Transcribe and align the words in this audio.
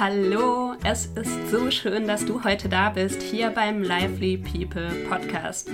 Hallo, 0.00 0.72
es 0.82 1.04
ist 1.08 1.50
so 1.50 1.70
schön, 1.70 2.08
dass 2.08 2.24
du 2.24 2.42
heute 2.42 2.70
da 2.70 2.88
bist, 2.88 3.20
hier 3.20 3.50
beim 3.50 3.82
Lively 3.82 4.38
People 4.38 4.88
Podcast. 5.10 5.68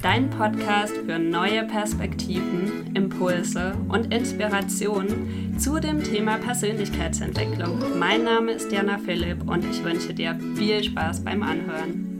Dein 0.00 0.30
Podcast 0.30 0.94
für 1.04 1.18
neue 1.18 1.64
Perspektiven, 1.64 2.94
Impulse 2.94 3.74
und 3.88 4.14
Inspirationen 4.14 5.58
zu 5.58 5.80
dem 5.80 6.00
Thema 6.00 6.38
Persönlichkeitsentwicklung. 6.38 7.98
Mein 7.98 8.22
Name 8.22 8.52
ist 8.52 8.70
Jana 8.70 8.98
Philipp 8.98 9.50
und 9.50 9.64
ich 9.64 9.82
wünsche 9.82 10.14
dir 10.14 10.38
viel 10.54 10.84
Spaß 10.84 11.24
beim 11.24 11.42
Anhören. 11.42 12.11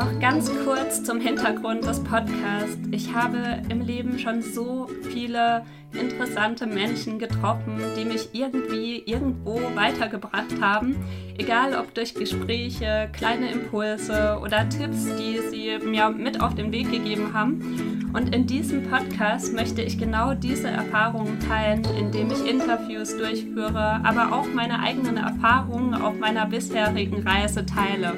Noch 0.00 0.18
ganz 0.18 0.50
kurz 0.64 1.04
zum 1.04 1.20
Hintergrund 1.20 1.84
des 1.84 2.02
Podcasts. 2.02 2.78
Ich 2.90 3.12
habe 3.12 3.60
im 3.68 3.82
Leben 3.82 4.18
schon 4.18 4.40
so 4.40 4.88
viele 5.12 5.66
interessante 5.92 6.66
Menschen 6.66 7.18
getroffen, 7.18 7.78
die 7.98 8.06
mich 8.06 8.30
irgendwie 8.32 9.02
irgendwo 9.04 9.60
weitergebracht 9.74 10.58
haben. 10.58 10.96
Egal 11.36 11.74
ob 11.74 11.92
durch 11.92 12.14
Gespräche, 12.14 13.10
kleine 13.12 13.50
Impulse 13.50 14.38
oder 14.42 14.66
Tipps, 14.70 15.04
die 15.18 15.38
sie 15.50 15.86
mir 15.86 16.08
mit 16.08 16.40
auf 16.40 16.54
den 16.54 16.72
Weg 16.72 16.90
gegeben 16.90 17.34
haben. 17.34 18.10
Und 18.14 18.34
in 18.34 18.46
diesem 18.46 18.84
Podcast 18.88 19.52
möchte 19.52 19.82
ich 19.82 19.98
genau 19.98 20.32
diese 20.32 20.68
Erfahrungen 20.68 21.38
teilen, 21.40 21.82
indem 21.98 22.30
ich 22.30 22.48
Interviews 22.48 23.18
durchführe, 23.18 24.00
aber 24.02 24.32
auch 24.32 24.46
meine 24.54 24.80
eigenen 24.80 25.18
Erfahrungen 25.18 25.92
auf 25.92 26.18
meiner 26.18 26.46
bisherigen 26.46 27.22
Reise 27.22 27.66
teile. 27.66 28.14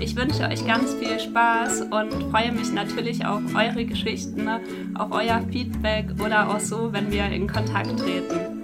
Ich 0.00 0.14
wünsche 0.14 0.44
euch 0.44 0.64
ganz 0.64 0.94
viel 0.94 1.18
Spaß 1.18 1.82
und 1.82 2.30
freue 2.30 2.52
mich 2.52 2.72
natürlich 2.72 3.26
auf 3.26 3.42
eure 3.54 3.84
Geschichten, 3.84 4.48
auf 4.94 5.10
euer 5.10 5.44
Feedback 5.50 6.10
oder 6.24 6.48
auch 6.50 6.60
so, 6.60 6.92
wenn 6.92 7.10
wir 7.10 7.26
in 7.26 7.48
Kontakt 7.48 7.98
treten. 7.98 8.58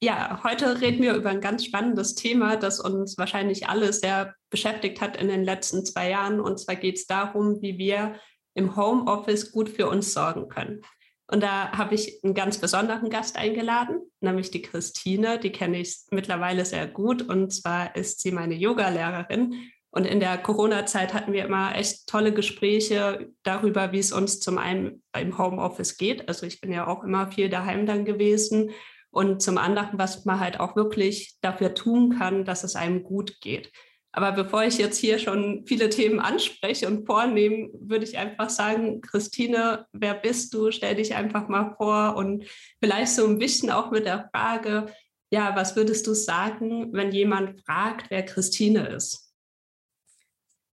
Ja, 0.00 0.40
heute 0.44 0.80
reden 0.80 1.02
wir 1.02 1.14
über 1.14 1.30
ein 1.30 1.40
ganz 1.40 1.64
spannendes 1.64 2.14
Thema, 2.14 2.56
das 2.56 2.78
uns 2.78 3.18
wahrscheinlich 3.18 3.68
alle 3.68 3.92
sehr 3.92 4.34
beschäftigt 4.48 5.00
hat 5.00 5.16
in 5.16 5.26
den 5.26 5.42
letzten 5.42 5.84
zwei 5.84 6.10
Jahren. 6.10 6.40
Und 6.40 6.60
zwar 6.60 6.76
geht 6.76 6.98
es 6.98 7.06
darum, 7.06 7.60
wie 7.62 7.78
wir 7.78 8.14
im 8.54 8.76
Homeoffice 8.76 9.50
gut 9.50 9.68
für 9.68 9.88
uns 9.88 10.12
sorgen 10.12 10.48
können. 10.48 10.82
Und 11.26 11.42
da 11.42 11.72
habe 11.72 11.94
ich 11.94 12.22
einen 12.22 12.34
ganz 12.34 12.58
besonderen 12.58 13.08
Gast 13.08 13.36
eingeladen, 13.36 14.00
nämlich 14.20 14.50
die 14.50 14.62
Christine. 14.62 15.38
Die 15.38 15.52
kenne 15.52 15.80
ich 15.80 16.02
mittlerweile 16.10 16.64
sehr 16.64 16.86
gut. 16.86 17.22
Und 17.22 17.52
zwar 17.52 17.96
ist 17.96 18.20
sie 18.20 18.32
meine 18.32 18.54
Yoga-Lehrerin. 18.54 19.70
Und 19.90 20.06
in 20.06 20.20
der 20.20 20.38
Corona-Zeit 20.38 21.12
hatten 21.12 21.32
wir 21.32 21.44
immer 21.44 21.76
echt 21.76 22.06
tolle 22.06 22.32
Gespräche 22.32 23.30
darüber, 23.42 23.92
wie 23.92 23.98
es 23.98 24.12
uns 24.12 24.40
zum 24.40 24.58
einen 24.58 25.02
im 25.18 25.36
Homeoffice 25.36 25.96
geht. 25.96 26.28
Also 26.28 26.46
ich 26.46 26.60
bin 26.60 26.72
ja 26.72 26.86
auch 26.86 27.04
immer 27.04 27.30
viel 27.30 27.48
daheim 27.48 27.86
dann 27.86 28.04
gewesen. 28.04 28.70
Und 29.10 29.42
zum 29.42 29.58
anderen, 29.58 29.98
was 29.98 30.24
man 30.24 30.40
halt 30.40 30.58
auch 30.58 30.76
wirklich 30.76 31.36
dafür 31.42 31.74
tun 31.74 32.18
kann, 32.18 32.46
dass 32.46 32.64
es 32.64 32.74
einem 32.74 33.02
gut 33.02 33.40
geht. 33.42 33.70
Aber 34.14 34.32
bevor 34.32 34.62
ich 34.64 34.76
jetzt 34.76 34.98
hier 34.98 35.18
schon 35.18 35.64
viele 35.66 35.88
Themen 35.88 36.20
anspreche 36.20 36.86
und 36.86 37.06
vornehme, 37.06 37.70
würde 37.72 38.04
ich 38.04 38.18
einfach 38.18 38.50
sagen, 38.50 39.00
Christine, 39.00 39.86
wer 39.92 40.14
bist 40.14 40.52
du? 40.52 40.70
Stell 40.70 40.96
dich 40.96 41.14
einfach 41.14 41.48
mal 41.48 41.74
vor 41.78 42.16
und 42.16 42.44
vielleicht 42.78 43.12
so 43.12 43.26
ein 43.26 43.38
bisschen 43.38 43.70
auch 43.70 43.90
mit 43.90 44.04
der 44.04 44.28
Frage, 44.30 44.92
ja, 45.30 45.56
was 45.56 45.76
würdest 45.76 46.06
du 46.06 46.12
sagen, 46.12 46.92
wenn 46.92 47.10
jemand 47.10 47.62
fragt, 47.64 48.10
wer 48.10 48.22
Christine 48.22 48.86
ist? 48.88 49.32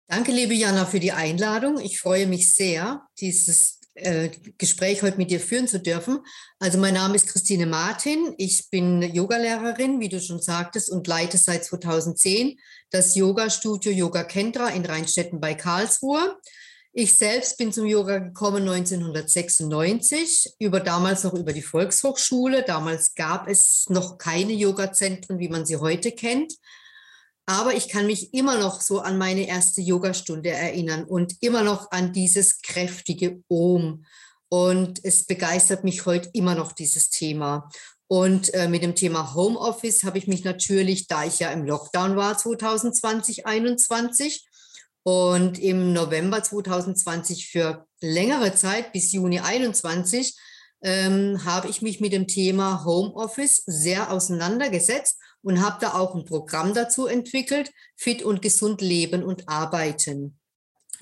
Danke, 0.08 0.32
liebe 0.32 0.54
Jana, 0.54 0.84
für 0.84 0.98
die 0.98 1.12
Einladung. 1.12 1.78
Ich 1.78 2.00
freue 2.00 2.26
mich 2.26 2.52
sehr, 2.52 3.06
dieses 3.20 3.78
äh, 3.94 4.30
Gespräch 4.56 5.02
heute 5.02 5.18
mit 5.18 5.30
dir 5.30 5.38
führen 5.38 5.68
zu 5.68 5.80
dürfen. 5.80 6.20
Also 6.58 6.78
mein 6.78 6.94
Name 6.94 7.14
ist 7.14 7.28
Christine 7.28 7.66
Martin. 7.66 8.34
Ich 8.38 8.68
bin 8.70 9.02
Yogalehrerin, 9.02 10.00
wie 10.00 10.08
du 10.08 10.20
schon 10.20 10.40
sagtest, 10.40 10.90
und 10.90 11.06
leite 11.06 11.36
seit 11.36 11.64
2010 11.64 12.58
das 12.90 13.14
Yoga-Studio 13.14 13.92
Yoga 13.92 14.24
Kendra 14.24 14.68
in 14.68 14.84
Rheinstetten 14.84 15.40
bei 15.40 15.54
Karlsruhe. 15.54 16.36
Ich 16.92 17.14
selbst 17.14 17.58
bin 17.58 17.72
zum 17.72 17.86
Yoga 17.86 18.18
gekommen 18.18 18.68
1996, 18.68 20.54
über 20.58 20.80
damals 20.80 21.22
noch 21.22 21.34
über 21.34 21.52
die 21.52 21.62
Volkshochschule. 21.62 22.64
Damals 22.64 23.14
gab 23.14 23.48
es 23.48 23.86
noch 23.88 24.18
keine 24.18 24.52
Yoga-Zentren, 24.52 25.38
wie 25.38 25.48
man 25.48 25.66
sie 25.66 25.76
heute 25.76 26.12
kennt. 26.12 26.54
Aber 27.46 27.74
ich 27.74 27.88
kann 27.88 28.06
mich 28.06 28.34
immer 28.34 28.58
noch 28.58 28.80
so 28.80 29.00
an 29.00 29.16
meine 29.16 29.46
erste 29.46 29.80
Yogastunde 29.80 30.50
erinnern 30.50 31.04
und 31.04 31.36
immer 31.40 31.62
noch 31.62 31.90
an 31.92 32.12
dieses 32.12 32.60
kräftige 32.62 33.42
Om. 33.48 34.04
Und 34.50 35.04
es 35.04 35.24
begeistert 35.24 35.84
mich 35.84 36.04
heute 36.04 36.30
immer 36.32 36.54
noch 36.54 36.72
dieses 36.72 37.10
Thema. 37.10 37.70
Und 38.08 38.54
äh, 38.54 38.68
mit 38.68 38.82
dem 38.82 38.94
Thema 38.94 39.34
Homeoffice 39.34 40.02
habe 40.02 40.16
ich 40.16 40.26
mich 40.26 40.42
natürlich, 40.42 41.08
da 41.08 41.24
ich 41.24 41.38
ja 41.40 41.50
im 41.50 41.64
Lockdown 41.64 42.16
war 42.16 42.36
2020, 42.38 43.42
2021 43.44 44.48
und 45.02 45.58
im 45.58 45.92
November 45.92 46.42
2020 46.42 47.50
für 47.50 47.86
längere 48.00 48.54
Zeit 48.54 48.92
bis 48.92 49.12
Juni 49.12 49.36
2021, 49.36 50.36
ähm, 50.82 51.44
habe 51.44 51.68
ich 51.68 51.82
mich 51.82 52.00
mit 52.00 52.12
dem 52.12 52.26
Thema 52.26 52.84
Homeoffice 52.86 53.62
sehr 53.66 54.10
auseinandergesetzt 54.10 55.18
und 55.42 55.60
habe 55.60 55.78
da 55.80 55.94
auch 55.94 56.14
ein 56.14 56.24
Programm 56.24 56.72
dazu 56.72 57.06
entwickelt, 57.06 57.70
Fit 57.94 58.22
und 58.22 58.40
gesund 58.40 58.80
leben 58.80 59.22
und 59.22 59.48
arbeiten. 59.48 60.38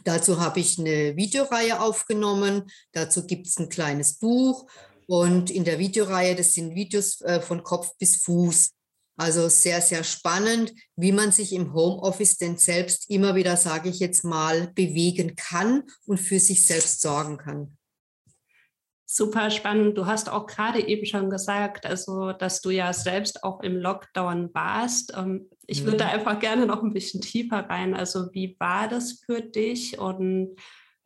Dazu 0.05 0.41
habe 0.41 0.61
ich 0.61 0.78
eine 0.78 1.17
Videoreihe 1.17 1.81
aufgenommen, 1.81 2.65
dazu 2.93 3.27
gibt 3.27 3.47
es 3.47 3.59
ein 3.59 3.69
kleines 3.69 4.19
Buch 4.19 4.67
und 5.06 5.50
in 5.50 5.65
der 5.65 5.78
Videoreihe, 5.78 6.34
das 6.34 6.53
sind 6.53 6.75
Videos 6.75 7.21
äh, 7.22 7.41
von 7.41 7.62
Kopf 7.62 7.97
bis 7.99 8.22
Fuß. 8.22 8.71
Also 9.19 9.49
sehr, 9.49 9.81
sehr 9.81 10.05
spannend, 10.05 10.75
wie 10.94 11.12
man 11.12 11.33
sich 11.33 11.55
im 11.55 11.72
Homeoffice 11.72 12.37
denn 12.37 12.59
selbst 12.59 13.09
immer 13.09 13.34
wieder, 13.34 13.56
sage 13.56 13.89
ich 13.89 13.99
jetzt 13.99 14.25
mal, 14.25 14.72
bewegen 14.75 15.37
kann 15.37 15.84
und 16.06 16.19
für 16.19 16.39
sich 16.39 16.67
selbst 16.67 17.00
sorgen 17.00 17.39
kann. 17.39 17.78
Super 19.09 19.50
spannend. 19.50 19.97
Du 19.97 20.05
hast 20.05 20.28
auch 20.28 20.47
gerade 20.47 20.87
eben 20.87 21.06
schon 21.06 21.31
gesagt, 21.31 21.87
also 21.87 22.33
dass 22.33 22.61
du 22.61 22.71
ja 22.71 22.93
selbst 22.93 23.44
auch 23.44 23.61
im 23.62 23.77
Lockdown 23.77 24.53
warst. 24.53 25.15
Ähm, 25.17 25.49
ich 25.67 25.84
würde 25.84 25.99
da 25.99 26.06
mhm. 26.06 26.15
einfach 26.15 26.41
gerne 26.41 26.67
noch 26.67 26.83
ein 26.83 26.93
bisschen 26.93 27.21
tiefer 27.23 27.61
rein. 27.71 27.94
Also 27.94 28.28
wie 28.33 28.56
war 28.59 28.88
das 28.88 29.23
für 29.25 29.41
dich 29.41 29.99
und 29.99 30.56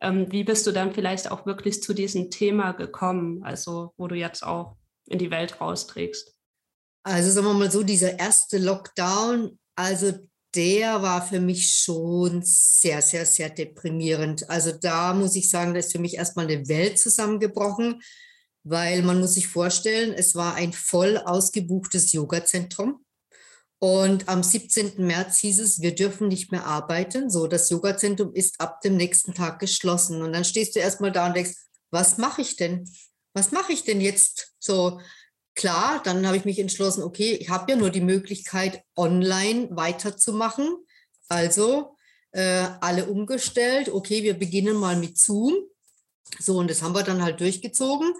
ähm, 0.01 0.31
wie 0.31 0.43
bist 0.43 0.65
du 0.67 0.71
dann 0.71 0.93
vielleicht 0.93 1.31
auch 1.31 1.45
wirklich 1.45 1.81
zu 1.81 1.93
diesem 1.93 2.31
Thema 2.31 2.71
gekommen, 2.71 3.43
also 3.43 3.93
wo 3.97 4.07
du 4.07 4.15
jetzt 4.15 4.43
auch 4.43 4.75
in 5.07 5.19
die 5.19 5.31
Welt 5.31 5.61
rausträgst? 5.61 6.35
Also 7.03 7.31
sagen 7.31 7.47
wir 7.47 7.53
mal 7.53 7.71
so, 7.71 7.83
dieser 7.83 8.19
erste 8.19 8.57
Lockdown, 8.57 9.57
also 9.75 10.13
der 10.53 11.01
war 11.01 11.25
für 11.25 11.39
mich 11.39 11.73
schon 11.75 12.41
sehr, 12.43 13.01
sehr, 13.01 13.25
sehr 13.25 13.49
deprimierend. 13.49 14.49
Also 14.49 14.71
da 14.71 15.13
muss 15.13 15.35
ich 15.35 15.49
sagen, 15.49 15.73
da 15.73 15.79
ist 15.79 15.93
für 15.93 15.99
mich 15.99 16.15
erstmal 16.15 16.47
eine 16.47 16.67
Welt 16.67 16.99
zusammengebrochen, 16.99 18.01
weil 18.63 19.01
man 19.01 19.19
muss 19.19 19.35
sich 19.35 19.47
vorstellen, 19.47 20.13
es 20.13 20.35
war 20.35 20.55
ein 20.55 20.73
voll 20.73 21.17
ausgebuchtes 21.17 22.11
Yoga-Zentrum. 22.11 23.03
Und 23.83 24.29
am 24.29 24.43
17. 24.43 25.03
März 25.07 25.39
hieß 25.39 25.59
es, 25.59 25.81
wir 25.81 25.95
dürfen 25.95 26.27
nicht 26.27 26.51
mehr 26.51 26.67
arbeiten. 26.67 27.31
So, 27.31 27.47
das 27.47 27.67
Yoga-Zentrum 27.71 28.31
ist 28.35 28.61
ab 28.61 28.79
dem 28.81 28.95
nächsten 28.95 29.33
Tag 29.33 29.57
geschlossen. 29.57 30.21
Und 30.21 30.33
dann 30.33 30.45
stehst 30.45 30.75
du 30.75 30.79
erstmal 30.79 31.11
da 31.11 31.25
und 31.25 31.35
denkst, 31.35 31.55
was 31.89 32.19
mache 32.19 32.41
ich 32.41 32.57
denn? 32.57 32.87
Was 33.33 33.51
mache 33.51 33.73
ich 33.73 33.83
denn 33.83 33.99
jetzt? 33.99 34.53
So, 34.59 35.01
klar, 35.55 35.99
dann 36.03 36.27
habe 36.27 36.37
ich 36.37 36.45
mich 36.45 36.59
entschlossen, 36.59 37.01
okay, 37.01 37.33
ich 37.33 37.49
habe 37.49 37.71
ja 37.71 37.75
nur 37.75 37.89
die 37.89 38.01
Möglichkeit, 38.01 38.83
online 38.95 39.69
weiterzumachen. 39.71 40.77
Also 41.27 41.97
äh, 42.33 42.67
alle 42.81 43.07
umgestellt. 43.07 43.89
Okay, 43.89 44.21
wir 44.21 44.35
beginnen 44.35 44.75
mal 44.75 44.95
mit 44.95 45.17
Zoom. 45.17 45.55
So, 46.39 46.59
und 46.59 46.69
das 46.69 46.83
haben 46.83 46.93
wir 46.93 47.01
dann 47.01 47.23
halt 47.23 47.39
durchgezogen. 47.39 48.13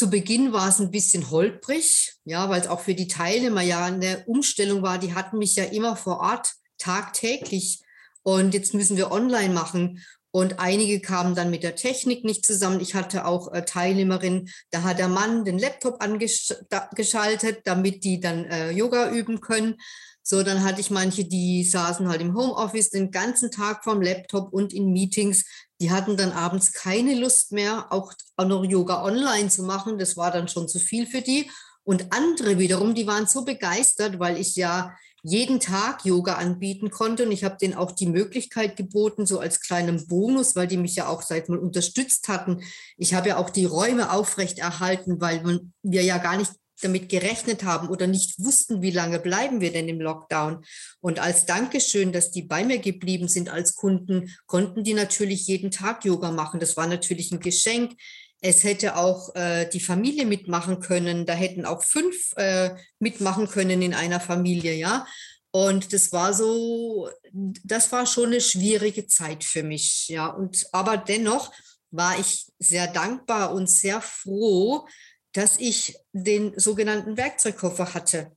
Zu 0.00 0.08
Beginn 0.08 0.54
war 0.54 0.66
es 0.66 0.80
ein 0.80 0.90
bisschen 0.90 1.30
holprig, 1.30 2.14
ja, 2.24 2.48
weil 2.48 2.58
es 2.58 2.68
auch 2.68 2.80
für 2.80 2.94
die 2.94 3.06
Teilnehmer 3.06 3.60
ja 3.60 3.84
eine 3.84 4.24
Umstellung 4.24 4.80
war. 4.80 4.96
Die 4.96 5.12
hatten 5.12 5.36
mich 5.36 5.56
ja 5.56 5.64
immer 5.64 5.94
vor 5.94 6.20
Ort 6.20 6.54
tagtäglich. 6.78 7.82
Und 8.22 8.54
jetzt 8.54 8.72
müssen 8.72 8.96
wir 8.96 9.12
online 9.12 9.52
machen. 9.52 10.02
Und 10.30 10.58
einige 10.58 11.00
kamen 11.00 11.34
dann 11.34 11.50
mit 11.50 11.62
der 11.62 11.76
Technik 11.76 12.24
nicht 12.24 12.46
zusammen. 12.46 12.80
Ich 12.80 12.94
hatte 12.94 13.26
auch 13.26 13.52
äh, 13.52 13.62
Teilnehmerinnen, 13.62 14.48
da 14.70 14.84
hat 14.84 14.98
der 14.98 15.08
Mann 15.08 15.44
den 15.44 15.58
Laptop 15.58 16.02
angeschaltet, 16.02 17.60
damit 17.64 18.02
die 18.02 18.20
dann 18.20 18.46
äh, 18.46 18.70
Yoga 18.70 19.10
üben 19.10 19.42
können. 19.42 19.76
So, 20.22 20.42
dann 20.42 20.64
hatte 20.64 20.80
ich 20.80 20.90
manche, 20.90 21.26
die 21.26 21.62
saßen 21.62 22.08
halt 22.08 22.22
im 22.22 22.34
Homeoffice 22.34 22.88
den 22.88 23.10
ganzen 23.10 23.50
Tag 23.50 23.84
vorm 23.84 24.00
Laptop 24.00 24.50
und 24.54 24.72
in 24.72 24.94
Meetings. 24.94 25.44
Die 25.80 25.90
hatten 25.90 26.16
dann 26.16 26.32
abends 26.32 26.72
keine 26.72 27.14
Lust 27.14 27.52
mehr, 27.52 27.90
auch, 27.90 28.12
noch 28.38 28.64
Yoga 28.64 29.02
online 29.02 29.48
zu 29.48 29.62
machen. 29.62 29.98
Das 29.98 30.16
war 30.16 30.30
dann 30.30 30.48
schon 30.48 30.68
zu 30.68 30.78
viel 30.78 31.06
für 31.06 31.22
die. 31.22 31.50
Und 31.84 32.12
andere 32.12 32.58
wiederum, 32.58 32.94
die 32.94 33.06
waren 33.06 33.26
so 33.26 33.44
begeistert, 33.44 34.18
weil 34.18 34.36
ich 34.38 34.56
ja 34.56 34.94
jeden 35.22 35.60
Tag 35.60 36.04
Yoga 36.04 36.34
anbieten 36.34 36.90
konnte. 36.90 37.24
Und 37.24 37.32
ich 37.32 37.44
habe 37.44 37.56
denen 37.56 37.74
auch 37.74 37.92
die 37.92 38.06
Möglichkeit 38.06 38.76
geboten, 38.76 39.26
so 39.26 39.38
als 39.38 39.60
kleinen 39.60 40.06
Bonus, 40.06 40.56
weil 40.56 40.66
die 40.66 40.76
mich 40.76 40.96
ja 40.96 41.08
auch 41.08 41.22
seit 41.22 41.48
mal 41.48 41.58
unterstützt 41.58 42.28
hatten. 42.28 42.62
Ich 42.96 43.14
habe 43.14 43.30
ja 43.30 43.36
auch 43.36 43.50
die 43.50 43.66
Räume 43.66 44.12
aufrechterhalten, 44.12 45.20
weil 45.20 45.60
wir 45.82 46.02
ja 46.02 46.18
gar 46.18 46.36
nicht 46.36 46.52
damit 46.80 47.08
gerechnet 47.08 47.64
haben 47.64 47.88
oder 47.88 48.06
nicht 48.06 48.38
wussten, 48.38 48.82
wie 48.82 48.90
lange 48.90 49.18
bleiben 49.18 49.60
wir 49.60 49.72
denn 49.72 49.88
im 49.88 50.00
Lockdown. 50.00 50.64
Und 51.00 51.18
als 51.18 51.46
Dankeschön, 51.46 52.12
dass 52.12 52.30
die 52.30 52.42
bei 52.42 52.64
mir 52.64 52.78
geblieben 52.78 53.28
sind 53.28 53.48
als 53.48 53.74
Kunden, 53.74 54.34
konnten 54.46 54.84
die 54.84 54.94
natürlich 54.94 55.46
jeden 55.46 55.70
Tag 55.70 56.04
Yoga 56.04 56.30
machen. 56.30 56.60
Das 56.60 56.76
war 56.76 56.86
natürlich 56.86 57.30
ein 57.32 57.40
Geschenk. 57.40 57.92
Es 58.40 58.64
hätte 58.64 58.96
auch 58.96 59.34
äh, 59.34 59.68
die 59.68 59.80
Familie 59.80 60.24
mitmachen 60.26 60.80
können. 60.80 61.26
Da 61.26 61.34
hätten 61.34 61.66
auch 61.66 61.82
fünf 61.82 62.32
äh, 62.36 62.70
mitmachen 62.98 63.48
können 63.48 63.82
in 63.82 63.94
einer 63.94 64.20
Familie, 64.20 64.74
ja. 64.74 65.06
Und 65.52 65.92
das 65.92 66.12
war 66.12 66.32
so, 66.32 67.10
das 67.32 67.90
war 67.90 68.06
schon 68.06 68.26
eine 68.26 68.40
schwierige 68.40 69.06
Zeit 69.06 69.44
für 69.44 69.62
mich, 69.62 70.08
ja. 70.08 70.28
Und 70.28 70.66
aber 70.72 70.96
dennoch 70.96 71.52
war 71.90 72.18
ich 72.18 72.46
sehr 72.58 72.86
dankbar 72.86 73.52
und 73.52 73.68
sehr 73.68 74.00
froh, 74.00 74.86
dass 75.32 75.58
ich 75.58 75.96
den 76.12 76.58
sogenannten 76.58 77.16
Werkzeugkoffer 77.16 77.94
hatte. 77.94 78.32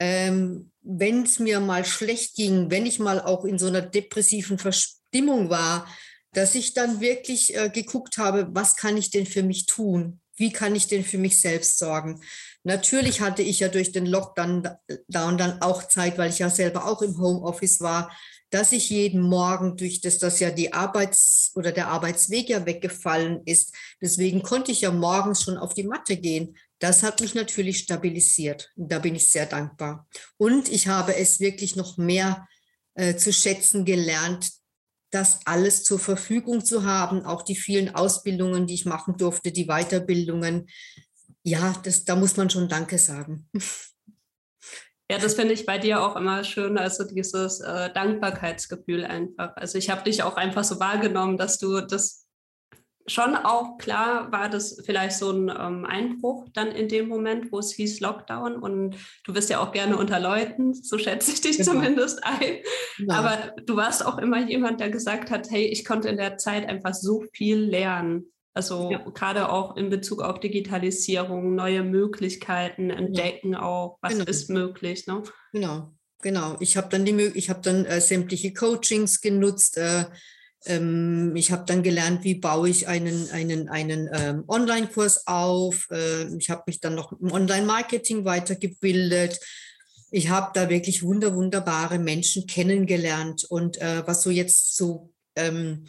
Ähm, 0.00 0.70
wenn 0.82 1.24
es 1.24 1.38
mir 1.38 1.60
mal 1.60 1.84
schlecht 1.84 2.36
ging, 2.36 2.70
wenn 2.70 2.86
ich 2.86 2.98
mal 2.98 3.20
auch 3.20 3.44
in 3.44 3.58
so 3.58 3.66
einer 3.66 3.82
depressiven 3.82 4.58
Verstimmung 4.58 5.50
war, 5.50 5.86
dass 6.32 6.54
ich 6.54 6.74
dann 6.74 7.00
wirklich 7.00 7.56
äh, 7.56 7.68
geguckt 7.68 8.18
habe, 8.18 8.48
was 8.52 8.76
kann 8.76 8.96
ich 8.96 9.10
denn 9.10 9.26
für 9.26 9.42
mich 9.42 9.66
tun? 9.66 10.20
Wie 10.36 10.52
kann 10.52 10.76
ich 10.76 10.86
denn 10.86 11.04
für 11.04 11.18
mich 11.18 11.40
selbst 11.40 11.78
sorgen? 11.78 12.22
Natürlich 12.62 13.20
hatte 13.20 13.42
ich 13.42 13.58
ja 13.58 13.68
durch 13.68 13.90
den 13.90 14.06
Lockdown 14.06 14.68
dann 15.08 15.62
auch 15.62 15.88
Zeit, 15.88 16.16
weil 16.16 16.30
ich 16.30 16.38
ja 16.38 16.48
selber 16.48 16.86
auch 16.86 17.02
im 17.02 17.18
Homeoffice 17.18 17.80
war, 17.80 18.12
dass 18.50 18.72
ich 18.72 18.90
jeden 18.90 19.20
Morgen 19.20 19.76
durch 19.76 20.00
das, 20.00 20.18
dass 20.18 20.40
ja 20.40 20.50
die 20.50 20.72
Arbeits- 20.72 21.52
oder 21.54 21.72
der 21.72 21.88
Arbeitsweg 21.88 22.48
ja 22.48 22.64
weggefallen 22.64 23.42
ist. 23.44 23.74
Deswegen 24.00 24.42
konnte 24.42 24.72
ich 24.72 24.82
ja 24.82 24.90
morgens 24.90 25.42
schon 25.42 25.58
auf 25.58 25.74
die 25.74 25.84
Matte 25.84 26.16
gehen. 26.16 26.56
Das 26.78 27.02
hat 27.02 27.20
mich 27.20 27.34
natürlich 27.34 27.78
stabilisiert. 27.78 28.70
Da 28.76 28.98
bin 29.00 29.14
ich 29.14 29.30
sehr 29.30 29.46
dankbar. 29.46 30.08
Und 30.36 30.68
ich 30.68 30.88
habe 30.88 31.16
es 31.16 31.40
wirklich 31.40 31.76
noch 31.76 31.98
mehr 31.98 32.46
äh, 32.94 33.16
zu 33.16 33.32
schätzen 33.32 33.84
gelernt, 33.84 34.50
das 35.10 35.40
alles 35.44 35.84
zur 35.84 35.98
Verfügung 35.98 36.64
zu 36.64 36.84
haben, 36.84 37.24
auch 37.24 37.42
die 37.42 37.56
vielen 37.56 37.94
Ausbildungen, 37.94 38.66
die 38.66 38.74
ich 38.74 38.84
machen 38.84 39.16
durfte, 39.16 39.52
die 39.52 39.66
Weiterbildungen. 39.66 40.68
Ja, 41.42 41.74
das, 41.82 42.04
da 42.04 42.14
muss 42.14 42.36
man 42.36 42.50
schon 42.50 42.68
Danke 42.68 42.98
sagen. 42.98 43.48
Ja, 45.10 45.16
das 45.18 45.34
finde 45.34 45.54
ich 45.54 45.64
bei 45.64 45.78
dir 45.78 46.02
auch 46.02 46.16
immer 46.16 46.44
schön, 46.44 46.76
also 46.76 47.04
dieses 47.04 47.60
äh, 47.60 47.90
Dankbarkeitsgefühl 47.92 49.04
einfach. 49.06 49.56
Also 49.56 49.78
ich 49.78 49.88
habe 49.88 50.02
dich 50.02 50.22
auch 50.22 50.36
einfach 50.36 50.64
so 50.64 50.80
wahrgenommen, 50.80 51.38
dass 51.38 51.58
du 51.58 51.80
das 51.80 52.28
schon 53.08 53.34
auch 53.34 53.78
klar 53.78 54.30
war, 54.32 54.48
das 54.48 54.82
vielleicht 54.84 55.16
so 55.16 55.30
ein 55.30 55.48
ähm, 55.48 55.84
Einbruch 55.86 56.46
dann 56.52 56.68
in 56.68 56.88
dem 56.88 57.08
Moment, 57.08 57.50
wo 57.50 57.58
es 57.58 57.72
hieß 57.72 58.00
Lockdown 58.00 58.56
und 58.56 58.96
du 59.24 59.32
bist 59.32 59.50
ja 59.50 59.60
auch 59.60 59.72
gerne 59.72 59.96
unter 59.96 60.20
Leuten, 60.20 60.74
so 60.74 60.98
schätze 60.98 61.32
ich 61.32 61.40
dich 61.40 61.56
genau. 61.56 61.72
zumindest 61.72 62.22
ein. 62.24 62.58
Ja. 62.98 63.14
Aber 63.14 63.54
du 63.64 63.76
warst 63.76 64.04
auch 64.04 64.18
immer 64.18 64.46
jemand, 64.46 64.80
der 64.80 64.90
gesagt 64.90 65.30
hat, 65.30 65.50
hey, 65.50 65.64
ich 65.64 65.84
konnte 65.84 66.08
in 66.08 66.16
der 66.16 66.36
Zeit 66.36 66.68
einfach 66.68 66.94
so 66.94 67.24
viel 67.32 67.58
lernen. 67.58 68.30
Also 68.58 68.90
ja. 68.90 68.98
gerade 69.14 69.52
auch 69.52 69.76
in 69.76 69.88
Bezug 69.88 70.20
auf 70.20 70.40
Digitalisierung, 70.40 71.54
neue 71.54 71.84
Möglichkeiten 71.84 72.90
entdecken 72.90 73.52
ja. 73.52 73.62
auch, 73.62 73.98
was 74.02 74.14
genau. 74.14 74.24
ist 74.24 74.50
möglich. 74.50 75.06
Ne? 75.06 75.22
Genau, 75.52 75.92
genau. 76.22 76.56
Ich 76.58 76.76
habe 76.76 76.88
dann 76.88 77.04
die 77.04 77.12
ich 77.36 77.50
habe 77.50 77.60
dann 77.62 77.84
äh, 77.84 78.00
sämtliche 78.00 78.52
Coachings 78.52 79.20
genutzt. 79.20 79.78
Äh, 79.78 80.06
ähm, 80.66 81.36
ich 81.36 81.52
habe 81.52 81.66
dann 81.66 81.84
gelernt, 81.84 82.24
wie 82.24 82.34
baue 82.34 82.68
ich 82.68 82.88
einen, 82.88 83.30
einen, 83.30 83.68
einen 83.68 84.10
ähm, 84.12 84.42
Online-Kurs 84.48 85.28
auf. 85.28 85.86
Äh, 85.92 86.24
ich 86.36 86.50
habe 86.50 86.64
mich 86.66 86.80
dann 86.80 86.96
noch 86.96 87.12
im 87.12 87.30
Online-Marketing 87.30 88.24
weitergebildet. 88.24 89.38
Ich 90.10 90.30
habe 90.30 90.50
da 90.52 90.68
wirklich 90.68 91.04
wunder, 91.04 91.32
wunderbare 91.36 92.00
Menschen 92.00 92.48
kennengelernt. 92.48 93.44
Und 93.48 93.80
äh, 93.80 94.04
was 94.04 94.22
so 94.22 94.30
jetzt 94.30 94.76
so 94.76 95.12
ähm, 95.36 95.86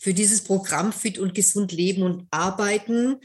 für 0.00 0.14
dieses 0.14 0.42
Programm 0.42 0.92
Fit 0.92 1.18
und 1.18 1.34
Gesund 1.34 1.72
Leben 1.72 2.02
und 2.02 2.26
Arbeiten, 2.30 3.20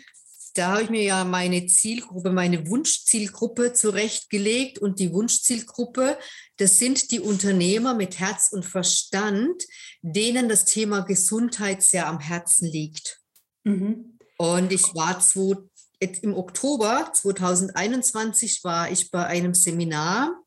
da 0.55 0.71
habe 0.71 0.83
ich 0.83 0.89
mir 0.89 1.03
ja 1.03 1.25
meine 1.25 1.65
Zielgruppe, 1.67 2.31
meine 2.31 2.67
Wunschzielgruppe 2.69 3.73
zurechtgelegt. 3.73 4.79
Und 4.79 4.99
die 4.99 5.11
Wunschzielgruppe, 5.11 6.17
das 6.57 6.79
sind 6.79 7.11
die 7.11 7.19
Unternehmer 7.19 7.93
mit 7.93 8.19
Herz 8.19 8.49
und 8.51 8.65
Verstand, 8.65 9.63
denen 10.01 10.47
das 10.47 10.63
Thema 10.63 11.01
Gesundheit 11.01 11.83
sehr 11.83 12.07
am 12.07 12.19
Herzen 12.19 12.69
liegt. 12.69 13.21
Mhm. 13.65 14.17
Und 14.37 14.71
ich 14.71 14.83
war 14.95 15.19
zwei, 15.19 15.57
im 15.99 16.33
Oktober 16.33 17.11
2021 17.13 18.63
war 18.63 18.89
ich 18.89 19.11
bei 19.11 19.25
einem 19.25 19.53
Seminar. 19.53 20.41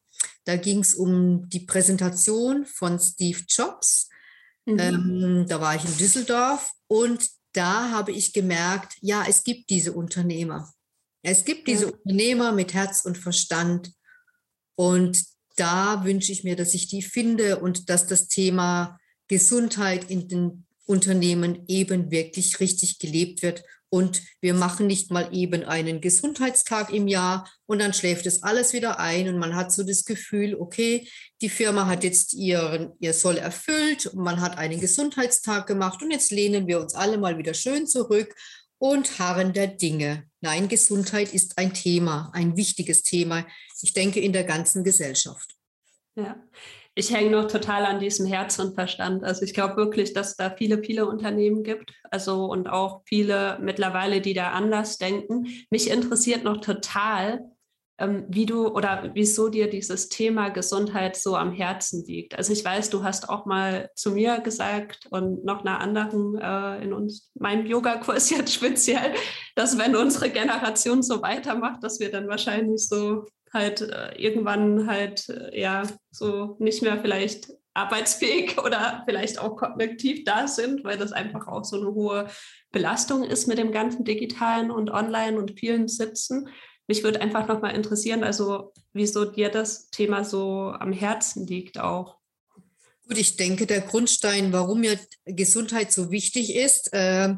Da 0.44 0.56
ging 0.56 0.80
es 0.80 0.94
um 0.94 1.50
die 1.50 1.60
Präsentation 1.60 2.64
von 2.64 2.98
Steve 2.98 3.40
Jobs 3.46 4.07
Mhm. 4.68 4.78
Ähm, 4.78 5.46
da 5.48 5.60
war 5.60 5.74
ich 5.74 5.84
in 5.84 5.96
Düsseldorf 5.96 6.70
und 6.86 7.26
da 7.52 7.90
habe 7.90 8.12
ich 8.12 8.32
gemerkt, 8.32 8.96
ja, 9.00 9.24
es 9.26 9.42
gibt 9.42 9.70
diese 9.70 9.92
Unternehmer. 9.92 10.72
Es 11.22 11.44
gibt 11.44 11.66
diese 11.66 11.86
ja. 11.86 11.92
Unternehmer 11.92 12.52
mit 12.52 12.74
Herz 12.74 13.00
und 13.04 13.16
Verstand. 13.16 13.92
Und 14.76 15.24
da 15.56 16.04
wünsche 16.04 16.30
ich 16.30 16.44
mir, 16.44 16.54
dass 16.54 16.74
ich 16.74 16.88
die 16.88 17.02
finde 17.02 17.58
und 17.58 17.88
dass 17.88 18.06
das 18.06 18.28
Thema 18.28 19.00
Gesundheit 19.26 20.10
in 20.10 20.28
den 20.28 20.66
Unternehmen 20.84 21.64
eben 21.66 22.10
wirklich 22.10 22.60
richtig 22.60 22.98
gelebt 22.98 23.42
wird 23.42 23.64
und 23.90 24.22
wir 24.40 24.54
machen 24.54 24.86
nicht 24.86 25.10
mal 25.10 25.28
eben 25.32 25.64
einen 25.64 26.00
Gesundheitstag 26.00 26.92
im 26.92 27.08
Jahr 27.08 27.50
und 27.66 27.80
dann 27.80 27.92
schläft 27.92 28.26
es 28.26 28.42
alles 28.42 28.72
wieder 28.72 28.98
ein 28.98 29.28
und 29.28 29.38
man 29.38 29.54
hat 29.54 29.72
so 29.72 29.82
das 29.82 30.04
Gefühl, 30.04 30.54
okay, 30.54 31.08
die 31.40 31.48
Firma 31.48 31.86
hat 31.86 32.04
jetzt 32.04 32.34
ihren, 32.34 32.92
ihr 33.00 33.14
Soll 33.14 33.38
erfüllt, 33.38 34.14
man 34.14 34.40
hat 34.40 34.58
einen 34.58 34.80
Gesundheitstag 34.80 35.66
gemacht 35.66 36.02
und 36.02 36.10
jetzt 36.10 36.30
lehnen 36.30 36.66
wir 36.66 36.80
uns 36.80 36.94
alle 36.94 37.18
mal 37.18 37.38
wieder 37.38 37.54
schön 37.54 37.86
zurück 37.86 38.34
und 38.78 39.18
harren 39.18 39.52
der 39.52 39.66
Dinge. 39.66 40.24
Nein, 40.40 40.68
Gesundheit 40.68 41.34
ist 41.34 41.58
ein 41.58 41.74
Thema, 41.74 42.30
ein 42.32 42.56
wichtiges 42.56 43.02
Thema, 43.02 43.46
ich 43.82 43.92
denke, 43.92 44.20
in 44.20 44.32
der 44.32 44.44
ganzen 44.44 44.84
Gesellschaft. 44.84 45.54
Ja, 46.16 46.36
ich 46.98 47.14
hänge 47.14 47.30
noch 47.30 47.46
total 47.46 47.84
an 47.84 48.00
diesem 48.00 48.26
Herz 48.26 48.58
und 48.58 48.74
Verstand. 48.74 49.22
Also 49.22 49.42
ich 49.42 49.54
glaube 49.54 49.76
wirklich, 49.76 50.14
dass 50.14 50.34
da 50.34 50.50
viele, 50.50 50.82
viele 50.82 51.06
Unternehmen 51.06 51.62
gibt. 51.62 51.92
Also 52.10 52.46
und 52.46 52.68
auch 52.68 53.02
viele 53.04 53.56
mittlerweile, 53.62 54.20
die 54.20 54.34
da 54.34 54.50
anders 54.50 54.98
denken. 54.98 55.46
Mich 55.70 55.90
interessiert 55.90 56.42
noch 56.42 56.56
total, 56.56 57.52
ähm, 57.98 58.26
wie 58.28 58.46
du 58.46 58.66
oder 58.66 59.12
wieso 59.14 59.48
dir 59.48 59.70
dieses 59.70 60.08
Thema 60.08 60.48
Gesundheit 60.48 61.14
so 61.14 61.36
am 61.36 61.52
Herzen 61.52 62.04
liegt. 62.04 62.36
Also 62.36 62.52
ich 62.52 62.64
weiß, 62.64 62.90
du 62.90 63.04
hast 63.04 63.28
auch 63.28 63.46
mal 63.46 63.90
zu 63.94 64.10
mir 64.10 64.40
gesagt 64.40 65.06
und 65.10 65.44
noch 65.44 65.60
einer 65.60 65.78
anderen 65.78 66.36
äh, 66.36 66.82
in 66.82 66.92
uns, 66.92 67.30
meinem 67.38 67.64
Yogakurs 67.64 68.28
jetzt 68.36 68.52
speziell, 68.52 69.14
dass 69.54 69.78
wenn 69.78 69.94
unsere 69.94 70.30
Generation 70.30 71.04
so 71.04 71.22
weitermacht, 71.22 71.84
dass 71.84 72.00
wir 72.00 72.10
dann 72.10 72.26
wahrscheinlich 72.26 72.88
so 72.88 73.24
halt 73.52 73.80
äh, 73.80 74.14
irgendwann 74.16 74.86
halt 74.86 75.28
äh, 75.28 75.58
ja 75.58 75.82
so 76.10 76.56
nicht 76.58 76.82
mehr 76.82 77.00
vielleicht 77.00 77.48
arbeitsfähig 77.74 78.58
oder 78.64 79.02
vielleicht 79.06 79.38
auch 79.38 79.56
kognitiv 79.56 80.24
da 80.24 80.48
sind, 80.48 80.84
weil 80.84 80.98
das 80.98 81.12
einfach 81.12 81.46
auch 81.46 81.64
so 81.64 81.76
eine 81.76 81.94
hohe 81.94 82.28
Belastung 82.72 83.24
ist 83.24 83.46
mit 83.46 83.58
dem 83.58 83.72
ganzen 83.72 84.04
digitalen 84.04 84.70
und 84.70 84.90
online 84.90 85.38
und 85.38 85.58
vielen 85.58 85.88
Sitzen. 85.88 86.48
Mich 86.86 87.04
würde 87.04 87.20
einfach 87.20 87.46
noch 87.48 87.60
mal 87.60 87.70
interessieren, 87.70 88.24
also 88.24 88.72
wieso 88.92 89.24
dir 89.24 89.50
das 89.50 89.90
Thema 89.90 90.24
so 90.24 90.72
am 90.78 90.92
Herzen 90.92 91.46
liegt 91.46 91.78
auch. 91.78 92.18
Gut, 93.06 93.18
ich 93.18 93.36
denke, 93.36 93.66
der 93.66 93.80
Grundstein, 93.80 94.52
warum 94.52 94.80
mir 94.80 94.98
Gesundheit 95.24 95.92
so 95.92 96.10
wichtig 96.10 96.54
ist, 96.54 96.92
äh, 96.92 97.36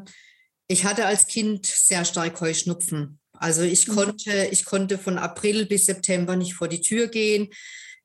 ich 0.67 0.85
hatte 0.85 1.05
als 1.05 1.27
Kind 1.27 1.65
sehr 1.65 2.03
stark 2.03 2.39
Heuschnupfen. 2.41 3.20
Also 3.41 3.63
ich 3.63 3.87
mhm. 3.87 3.95
konnte, 3.95 4.47
ich 4.51 4.65
konnte 4.65 4.97
von 4.97 5.17
April 5.17 5.65
bis 5.65 5.85
September 5.87 6.35
nicht 6.35 6.53
vor 6.53 6.67
die 6.67 6.81
Tür 6.81 7.07
gehen. 7.07 7.49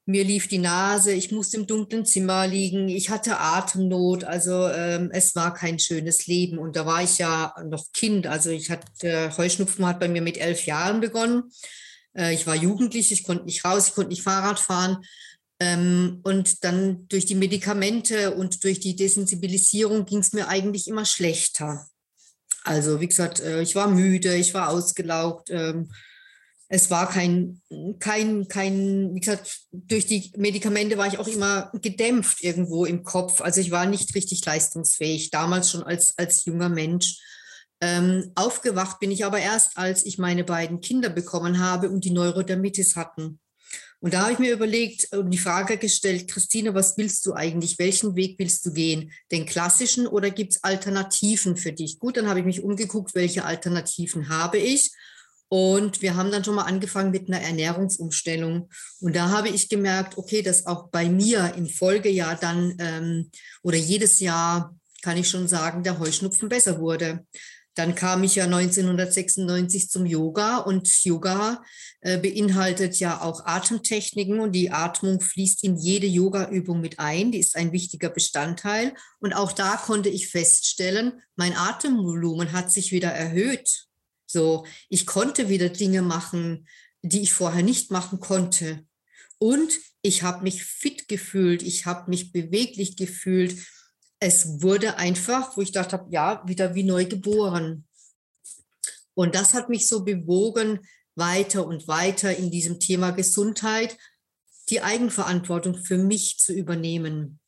Mir 0.06 0.24
lief 0.24 0.48
die 0.48 0.58
Nase, 0.58 1.12
ich 1.12 1.30
musste 1.30 1.58
im 1.58 1.66
dunklen 1.66 2.06
Zimmer 2.06 2.46
liegen, 2.46 2.88
ich 2.88 3.10
hatte 3.10 3.40
Atemnot, 3.40 4.22
also 4.22 4.68
ähm, 4.68 5.10
es 5.12 5.34
war 5.34 5.52
kein 5.52 5.80
schönes 5.80 6.28
Leben. 6.28 6.58
Und 6.58 6.76
da 6.76 6.86
war 6.86 7.02
ich 7.02 7.18
ja 7.18 7.52
noch 7.68 7.92
Kind, 7.92 8.26
also 8.26 8.50
ich 8.50 8.70
hatte, 8.70 9.36
Heuschnupfen 9.36 9.84
hat 9.84 9.98
bei 10.00 10.08
mir 10.08 10.22
mit 10.22 10.38
elf 10.38 10.64
Jahren 10.64 11.00
begonnen. 11.00 11.42
Äh, 12.16 12.34
ich 12.34 12.46
war 12.46 12.54
jugendlich, 12.54 13.12
ich 13.12 13.24
konnte 13.24 13.44
nicht 13.44 13.64
raus, 13.64 13.88
ich 13.88 13.94
konnte 13.94 14.10
nicht 14.10 14.22
Fahrrad 14.22 14.60
fahren. 14.60 14.98
Ähm, 15.58 16.20
und 16.22 16.64
dann 16.64 17.08
durch 17.08 17.26
die 17.26 17.34
Medikamente 17.34 18.34
und 18.34 18.62
durch 18.62 18.78
die 18.78 18.94
Desensibilisierung 18.94 20.06
ging 20.06 20.18
es 20.18 20.32
mir 20.32 20.48
eigentlich 20.48 20.86
immer 20.86 21.04
schlechter. 21.04 21.84
Also 22.66 23.00
wie 23.00 23.06
gesagt, 23.06 23.40
äh, 23.40 23.62
ich 23.62 23.76
war 23.76 23.88
müde, 23.88 24.34
ich 24.34 24.52
war 24.52 24.70
ausgelaugt. 24.70 25.50
Ähm, 25.50 25.88
es 26.68 26.90
war 26.90 27.08
kein, 27.08 27.62
kein, 28.00 28.48
kein, 28.48 29.14
wie 29.14 29.20
gesagt, 29.20 29.60
durch 29.70 30.06
die 30.06 30.32
Medikamente 30.36 30.98
war 30.98 31.06
ich 31.06 31.18
auch 31.18 31.28
immer 31.28 31.70
gedämpft 31.80 32.42
irgendwo 32.42 32.84
im 32.84 33.04
Kopf. 33.04 33.40
Also 33.40 33.60
ich 33.60 33.70
war 33.70 33.86
nicht 33.86 34.12
richtig 34.16 34.44
leistungsfähig, 34.44 35.30
damals 35.30 35.70
schon 35.70 35.84
als, 35.84 36.18
als 36.18 36.44
junger 36.44 36.68
Mensch. 36.68 37.20
Ähm, 37.80 38.32
aufgewacht 38.34 38.98
bin 38.98 39.12
ich 39.12 39.24
aber 39.24 39.38
erst, 39.38 39.78
als 39.78 40.04
ich 40.04 40.18
meine 40.18 40.42
beiden 40.42 40.80
Kinder 40.80 41.08
bekommen 41.08 41.60
habe 41.60 41.88
und 41.88 42.04
die 42.04 42.10
Neurodermitis 42.10 42.96
hatten. 42.96 43.38
Und 44.06 44.14
da 44.14 44.20
habe 44.20 44.34
ich 44.34 44.38
mir 44.38 44.52
überlegt 44.52 45.12
und 45.16 45.32
die 45.32 45.36
Frage 45.36 45.78
gestellt, 45.78 46.28
Christine, 46.28 46.76
was 46.76 46.96
willst 46.96 47.26
du 47.26 47.32
eigentlich? 47.32 47.76
Welchen 47.80 48.14
Weg 48.14 48.38
willst 48.38 48.64
du 48.64 48.72
gehen? 48.72 49.10
Den 49.32 49.46
klassischen 49.46 50.06
oder 50.06 50.30
gibt 50.30 50.52
es 50.52 50.62
Alternativen 50.62 51.56
für 51.56 51.72
dich? 51.72 51.98
Gut, 51.98 52.16
dann 52.16 52.28
habe 52.28 52.38
ich 52.38 52.44
mich 52.44 52.62
umgeguckt, 52.62 53.16
welche 53.16 53.44
Alternativen 53.44 54.28
habe 54.28 54.58
ich. 54.58 54.92
Und 55.48 56.02
wir 56.02 56.14
haben 56.14 56.30
dann 56.30 56.44
schon 56.44 56.54
mal 56.54 56.66
angefangen 56.66 57.10
mit 57.10 57.26
einer 57.26 57.40
Ernährungsumstellung. 57.40 58.70
Und 59.00 59.16
da 59.16 59.30
habe 59.30 59.48
ich 59.48 59.68
gemerkt, 59.68 60.16
okay, 60.18 60.40
dass 60.40 60.66
auch 60.66 60.88
bei 60.90 61.08
mir 61.08 61.54
im 61.56 61.66
Folgejahr 61.68 62.36
dann 62.36 62.76
ähm, 62.78 63.32
oder 63.64 63.76
jedes 63.76 64.20
Jahr, 64.20 64.72
kann 65.02 65.16
ich 65.16 65.28
schon 65.28 65.48
sagen, 65.48 65.82
der 65.82 65.98
Heuschnupfen 65.98 66.48
besser 66.48 66.78
wurde. 66.78 67.26
Dann 67.76 67.94
kam 67.94 68.24
ich 68.24 68.34
ja 68.34 68.44
1996 68.44 69.90
zum 69.90 70.06
Yoga 70.06 70.58
und 70.58 70.88
Yoga 71.04 71.62
äh, 72.00 72.18
beinhaltet 72.18 72.98
ja 72.98 73.20
auch 73.20 73.44
Atemtechniken 73.44 74.40
und 74.40 74.52
die 74.52 74.70
Atmung 74.70 75.20
fließt 75.20 75.62
in 75.62 75.76
jede 75.76 76.06
Yoga-Übung 76.06 76.80
mit 76.80 76.98
ein. 76.98 77.32
Die 77.32 77.38
ist 77.38 77.54
ein 77.54 77.72
wichtiger 77.72 78.08
Bestandteil. 78.08 78.94
Und 79.20 79.34
auch 79.34 79.52
da 79.52 79.76
konnte 79.76 80.08
ich 80.08 80.28
feststellen, 80.28 81.20
mein 81.36 81.54
Atemvolumen 81.54 82.52
hat 82.52 82.72
sich 82.72 82.92
wieder 82.92 83.10
erhöht. 83.10 83.86
So, 84.26 84.66
ich 84.88 85.04
konnte 85.04 85.50
wieder 85.50 85.68
Dinge 85.68 86.00
machen, 86.00 86.66
die 87.02 87.20
ich 87.20 87.34
vorher 87.34 87.62
nicht 87.62 87.90
machen 87.90 88.20
konnte. 88.20 88.86
Und 89.38 89.78
ich 90.00 90.22
habe 90.22 90.44
mich 90.44 90.64
fit 90.64 91.08
gefühlt, 91.08 91.62
ich 91.62 91.84
habe 91.84 92.08
mich 92.08 92.32
beweglich 92.32 92.96
gefühlt. 92.96 93.54
Es 94.18 94.62
wurde 94.62 94.96
einfach, 94.96 95.56
wo 95.56 95.60
ich 95.60 95.72
dachte, 95.72 96.04
ja, 96.10 96.42
wieder 96.46 96.74
wie 96.74 96.84
neu 96.84 97.04
geboren. 97.04 97.84
Und 99.14 99.34
das 99.34 99.54
hat 99.54 99.68
mich 99.68 99.88
so 99.88 100.04
bewogen, 100.04 100.80
weiter 101.14 101.66
und 101.66 101.88
weiter 101.88 102.36
in 102.36 102.50
diesem 102.50 102.78
Thema 102.78 103.10
Gesundheit 103.10 103.96
die 104.68 104.82
Eigenverantwortung 104.82 105.76
für 105.76 105.96
mich 105.96 106.38
zu 106.38 106.52
übernehmen 106.52 107.40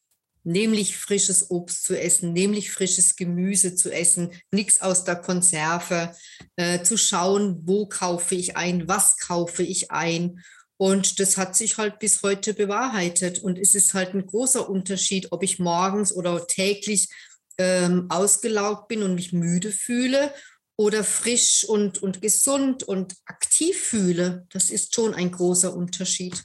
nämlich 0.49 0.97
frisches 0.97 1.51
Obst 1.51 1.85
zu 1.85 1.99
essen, 1.99 2.33
nämlich 2.33 2.71
frisches 2.71 3.17
Gemüse 3.17 3.75
zu 3.75 3.93
essen, 3.93 4.31
nichts 4.51 4.81
aus 4.81 5.05
der 5.05 5.17
Konserve, 5.17 6.15
äh, 6.57 6.83
zu 6.83 6.97
schauen, 6.97 7.61
wo 7.65 7.87
kaufe 7.87 8.35
ich 8.35 8.57
ein, 8.57 8.89
was 8.89 9.19
kaufe 9.19 9.63
ich 9.63 9.91
ein. 9.91 10.43
Und 10.79 11.19
das 11.19 11.37
hat 11.37 11.57
sich 11.57 11.77
halt 11.77 11.99
bis 11.99 12.23
heute 12.23 12.55
bewahrheitet. 12.55 13.41
Und 13.41 13.59
es 13.59 13.75
ist 13.75 13.95
halt 13.95 14.15
ein 14.15 14.27
großer 14.27 14.71
Unterschied, 14.71 15.33
ob 15.33 15.43
ich 15.43 15.59
morgens 15.59 16.13
oder 16.15 16.47
täglich 16.47 17.09
ähm, 17.59 18.07
ausgelaugt 18.09 18.89
bin 18.89 19.03
und 19.03 19.17
mich 19.17 19.33
müde 19.33 19.73
fühle 19.73 20.33
oder 20.77 21.03
frisch 21.03 21.65
und, 21.69 22.01
und 22.01 22.23
gesund 22.23 22.85
und 22.85 23.17
aktiv 23.27 23.77
fühle. 23.77 24.47
Das 24.51 24.71
ist 24.71 24.95
schon 24.95 25.13
ein 25.13 25.33
großer 25.33 25.75
Unterschied. 25.75 26.45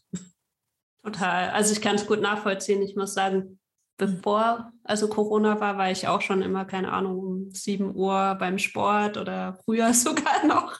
Total. 1.06 1.52
Also 1.52 1.74
ich 1.74 1.82
kann 1.82 1.96
es 1.96 2.08
gut 2.08 2.20
nachvollziehen. 2.20 2.82
Ich 2.82 2.96
muss 2.96 3.14
sagen, 3.14 3.60
bevor 3.98 4.72
also 4.84 5.08
Corona 5.08 5.60
war, 5.60 5.78
war 5.78 5.92
ich 5.92 6.08
auch 6.08 6.22
schon 6.22 6.42
immer, 6.42 6.66
keine 6.66 6.92
Ahnung, 6.92 7.20
um 7.20 7.52
7 7.52 7.96
Uhr 7.96 8.36
beim 8.40 8.58
Sport 8.58 9.18
oder 9.18 9.60
früher 9.64 9.94
sogar 9.94 10.46
noch. 10.46 10.80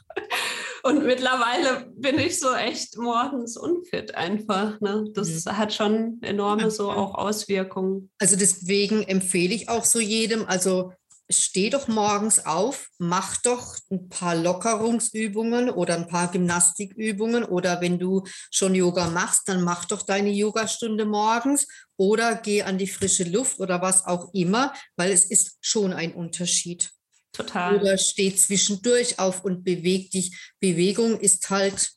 Und 0.86 1.06
mittlerweile 1.06 1.90
bin 1.96 2.20
ich 2.20 2.42
so 2.42 2.54
echt 2.54 2.98
morgens 2.98 3.56
unfit 3.56 4.16
einfach. 4.16 4.82
Ne? 4.82 5.06
Das 5.14 5.46
mhm. 5.46 5.58
hat 5.58 5.74
schon 5.74 6.22
enorme 6.22 6.70
so 6.72 6.92
auch 6.92 7.16
Auswirkungen. 7.16 8.12
Also 8.20 8.36
deswegen 8.36 9.04
empfehle 9.04 9.56
ich 9.56 9.70
auch 9.70 9.86
so 9.86 10.02
jedem, 10.02 10.46
also 10.46 10.92
steh 11.30 11.70
doch 11.70 11.88
morgens 11.88 12.46
auf, 12.46 12.90
mach 12.98 13.38
doch 13.38 13.78
ein 13.90 14.10
paar 14.10 14.36
Lockerungsübungen 14.36 15.70
oder 15.70 15.96
ein 15.96 16.08
paar 16.08 16.30
Gymnastikübungen 16.30 17.46
oder 17.46 17.80
wenn 17.80 17.98
du 17.98 18.24
schon 18.52 18.76
Yoga 18.76 19.10
machst, 19.10 19.48
dann 19.48 19.64
mach 19.64 19.86
doch 19.86 20.02
deine 20.02 20.32
Yogastunde 20.32 21.06
morgens 21.06 21.66
oder 21.96 22.36
geh 22.36 22.64
an 22.64 22.78
die 22.78 22.88
frische 22.88 23.24
Luft 23.24 23.60
oder 23.60 23.82
was 23.82 24.06
auch 24.06 24.34
immer, 24.34 24.74
weil 24.98 25.12
es 25.12 25.24
ist 25.24 25.58
schon 25.62 25.94
ein 25.94 26.14
Unterschied. 26.14 26.92
Total. 27.34 27.80
Oder 27.80 27.98
steh 27.98 28.34
zwischendurch 28.36 29.20
auf 29.20 29.44
und 29.44 29.64
beweg 29.64 30.12
dich. 30.12 30.54
Bewegung 30.60 31.20
ist 31.20 31.50
halt 31.50 31.92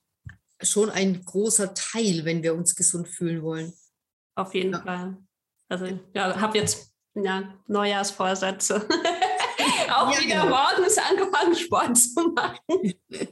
schon 0.63 0.91
ein 0.91 1.23
großer 1.25 1.75
Teil, 1.75 2.25
wenn 2.25 2.43
wir 2.43 2.55
uns 2.55 2.75
gesund 2.75 3.07
fühlen 3.07 3.43
wollen. 3.43 3.73
Auf 4.35 4.55
jeden 4.55 4.73
ja. 4.73 4.81
Fall. 4.81 5.17
Also 5.69 5.87
ja, 6.15 6.41
habe 6.41 6.59
jetzt 6.59 6.93
ja, 7.15 7.55
Neujahrsvorsätze. 7.67 8.87
Auch 9.95 10.13
ja, 10.13 10.21
wieder 10.21 10.45
genau. 10.45 10.57
morgens 10.57 10.99
angefangen, 10.99 11.55
Sport 11.55 11.97
zu 11.97 12.29
machen. 12.35 12.95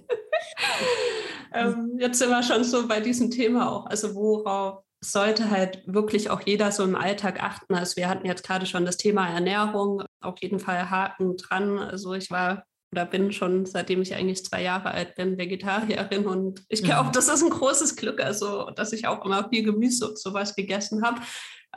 ähm, 1.52 1.96
jetzt 1.98 2.18
sind 2.18 2.30
wir 2.30 2.42
schon 2.42 2.64
so 2.64 2.86
bei 2.86 3.00
diesem 3.00 3.30
Thema 3.30 3.70
auch. 3.70 3.86
Also 3.86 4.14
worauf 4.14 4.84
sollte 5.04 5.50
halt 5.50 5.82
wirklich 5.86 6.30
auch 6.30 6.40
jeder 6.40 6.72
so 6.72 6.82
im 6.82 6.96
Alltag 6.96 7.42
achten. 7.42 7.74
Also 7.74 7.96
wir 7.96 8.08
hatten 8.08 8.26
jetzt 8.26 8.44
gerade 8.44 8.66
schon 8.66 8.84
das 8.84 8.96
Thema 8.96 9.28
Ernährung, 9.28 10.02
auf 10.20 10.36
jeden 10.40 10.58
Fall 10.58 10.90
Haken 10.90 11.36
dran. 11.36 11.78
Also 11.78 12.14
ich 12.14 12.30
war 12.30 12.64
oder 12.94 13.06
bin 13.06 13.32
schon, 13.32 13.66
seitdem 13.66 14.02
ich 14.02 14.14
eigentlich 14.14 14.44
zwei 14.44 14.62
Jahre 14.62 14.92
alt 14.92 15.16
bin, 15.16 15.36
Vegetarierin 15.36 16.26
und 16.26 16.62
ich 16.68 16.84
glaube, 16.84 17.08
mhm. 17.08 17.12
das 17.12 17.26
ist 17.26 17.42
ein 17.42 17.50
großes 17.50 17.96
Glück, 17.96 18.22
also 18.22 18.70
dass 18.70 18.92
ich 18.92 19.08
auch 19.08 19.24
immer 19.24 19.48
viel 19.48 19.64
Gemüse 19.64 20.08
und 20.08 20.18
sowas 20.18 20.54
gegessen 20.54 21.04
habe. 21.04 21.20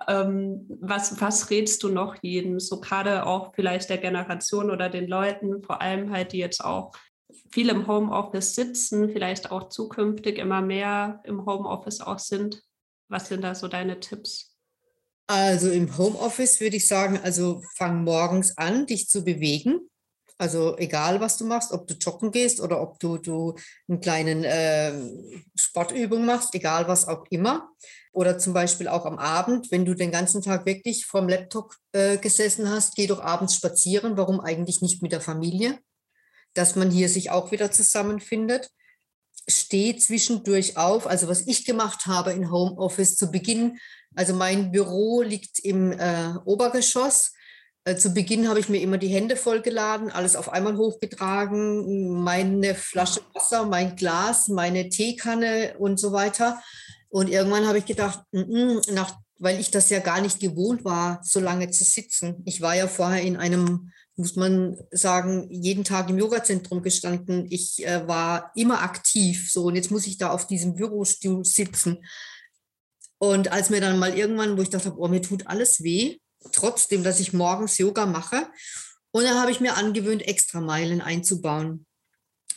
Ähm, 0.08 0.68
was, 0.80 1.20
was 1.20 1.50
rätst 1.50 1.82
du 1.82 1.90
noch 1.90 2.18
jedem, 2.22 2.60
so 2.60 2.80
gerade 2.80 3.26
auch 3.26 3.56
vielleicht 3.56 3.90
der 3.90 3.98
Generation 3.98 4.70
oder 4.70 4.90
den 4.90 5.08
Leuten, 5.08 5.64
vor 5.64 5.82
allem 5.82 6.12
halt, 6.12 6.34
die 6.34 6.38
jetzt 6.38 6.64
auch 6.64 6.92
viel 7.50 7.70
im 7.70 7.88
Homeoffice 7.88 8.54
sitzen, 8.54 9.10
vielleicht 9.10 9.50
auch 9.50 9.70
zukünftig 9.70 10.38
immer 10.38 10.62
mehr 10.62 11.22
im 11.24 11.48
Homeoffice 11.48 12.02
auch 12.02 12.20
sind? 12.20 12.62
Was 13.10 13.30
sind 13.30 13.42
da 13.42 13.56
so 13.56 13.68
deine 13.68 14.00
Tipps? 14.00 14.58
Also 15.28 15.70
im 15.70 15.98
Homeoffice 15.98 16.60
würde 16.62 16.78
ich 16.78 16.88
sagen, 16.88 17.20
also 17.22 17.62
fang 17.76 18.04
morgens 18.04 18.58
an, 18.58 18.86
dich 18.86 19.10
zu 19.10 19.24
bewegen. 19.24 19.90
Also 20.40 20.78
egal, 20.78 21.20
was 21.20 21.38
du 21.38 21.46
machst, 21.46 21.72
ob 21.72 21.88
du 21.88 21.96
joggen 21.96 22.32
gehst 22.32 22.62
oder 22.62 22.80
ob 22.80 23.00
du, 23.00 23.18
du 23.18 23.56
einen 23.90 24.00
kleinen 24.00 24.44
äh, 24.44 24.94
Sportübung 25.56 26.26
machst, 26.26 26.54
egal 26.54 26.88
was 26.88 27.08
auch 27.08 27.26
immer. 27.32 27.70
Oder 28.14 28.38
zum 28.38 28.54
Beispiel 28.54 28.88
auch 28.88 29.06
am 29.06 29.18
Abend, 29.18 29.72
wenn 29.72 29.84
du 29.84 29.96
den 29.96 30.12
ganzen 30.12 30.42
Tag 30.42 30.66
wirklich 30.66 31.06
vorm 31.06 31.28
Laptop 31.28 31.76
äh, 31.92 32.18
gesessen 32.18 32.70
hast, 32.70 32.96
geh 32.96 33.08
doch 33.08 33.20
abends 33.20 33.56
spazieren. 33.56 34.16
Warum 34.16 34.40
eigentlich 34.40 34.82
nicht 34.82 35.02
mit 35.02 35.12
der 35.12 35.22
Familie? 35.22 35.80
Dass 36.54 36.76
man 36.76 36.92
hier 36.92 37.10
sich 37.10 37.32
auch 37.32 37.52
wieder 37.52 37.72
zusammenfindet. 37.72 38.70
Steh 39.50 39.98
zwischendurch 39.98 40.78
auf. 40.78 41.08
Also 41.08 41.28
was 41.28 41.48
ich 41.48 41.66
gemacht 41.66 42.06
habe 42.06 42.34
in 42.34 42.52
Homeoffice 42.52 43.16
zu 43.16 43.32
Beginn, 43.32 43.78
also 44.16 44.34
mein 44.34 44.72
Büro 44.72 45.22
liegt 45.22 45.60
im 45.60 45.92
äh, 45.92 46.34
Obergeschoss 46.46 47.34
äh, 47.88 47.96
zu 47.96 48.14
Beginn 48.14 48.50
habe 48.50 48.60
ich 48.60 48.68
mir 48.68 48.82
immer 48.82 48.98
die 48.98 49.08
Hände 49.08 49.38
vollgeladen, 49.38 50.12
alles 50.12 50.36
auf 50.36 50.52
einmal 50.52 50.76
hochgetragen, 50.76 52.22
meine 52.22 52.76
Flasche 52.76 53.22
Wasser, 53.34 53.66
mein 53.66 53.96
Glas, 53.96 54.50
meine 54.50 54.90
Teekanne 54.90 55.76
und 55.80 55.98
so 55.98 56.12
weiter. 56.12 56.62
Und 57.08 57.30
irgendwann 57.30 57.66
habe 57.66 57.78
ich 57.78 57.86
gedacht, 57.86 58.20
-n, 58.34 58.92
nach, 58.92 59.16
weil 59.40 59.60
ich 59.60 59.72
das 59.72 59.90
ja 59.90 60.00
gar 60.00 60.22
nicht 60.22 60.40
gewohnt 60.40 60.84
war, 60.86 61.22
so 61.24 61.40
lange 61.40 61.70
zu 61.70 61.84
sitzen. 61.84 62.42
Ich 62.46 62.62
war 62.62 62.76
ja 62.76 62.88
vorher 62.88 63.22
in 63.22 63.38
einem, 63.38 63.92
muss 64.16 64.36
man 64.36 64.78
sagen, 64.92 65.48
jeden 65.52 65.84
Tag 65.84 66.10
im 66.10 66.18
Yogazentrum 66.18 66.82
gestanden. 66.82 67.46
Ich 67.50 67.86
äh, 67.86 68.08
war 68.08 68.52
immer 68.56 68.82
aktiv. 68.82 69.52
So, 69.52 69.66
und 69.66 69.76
jetzt 69.76 69.92
muss 69.92 70.08
ich 70.08 70.18
da 70.18 70.32
auf 70.32 70.48
diesem 70.48 70.76
Bürostuhl 70.76 71.46
sitzen. 71.46 72.04
Und 73.20 73.52
als 73.52 73.70
mir 73.70 73.82
dann 73.82 74.00
mal 74.00 74.16
irgendwann, 74.18 74.58
wo 74.58 74.62
ich 74.62 74.70
dachte, 74.70 74.94
oh, 74.98 75.08
mir 75.08 75.22
tut 75.22 75.48
alles 75.48 75.84
weh, 75.84 76.18
trotzdem, 76.52 77.04
dass 77.04 77.20
ich 77.20 77.34
morgens 77.34 77.78
Yoga 77.78 78.06
mache. 78.06 78.48
Und 79.12 79.24
dann 79.24 79.40
habe 79.40 79.52
ich 79.52 79.60
mir 79.60 79.76
angewöhnt, 79.76 80.28
extra 80.28 80.62
Meilen 80.62 81.02
einzubauen. 81.02 81.86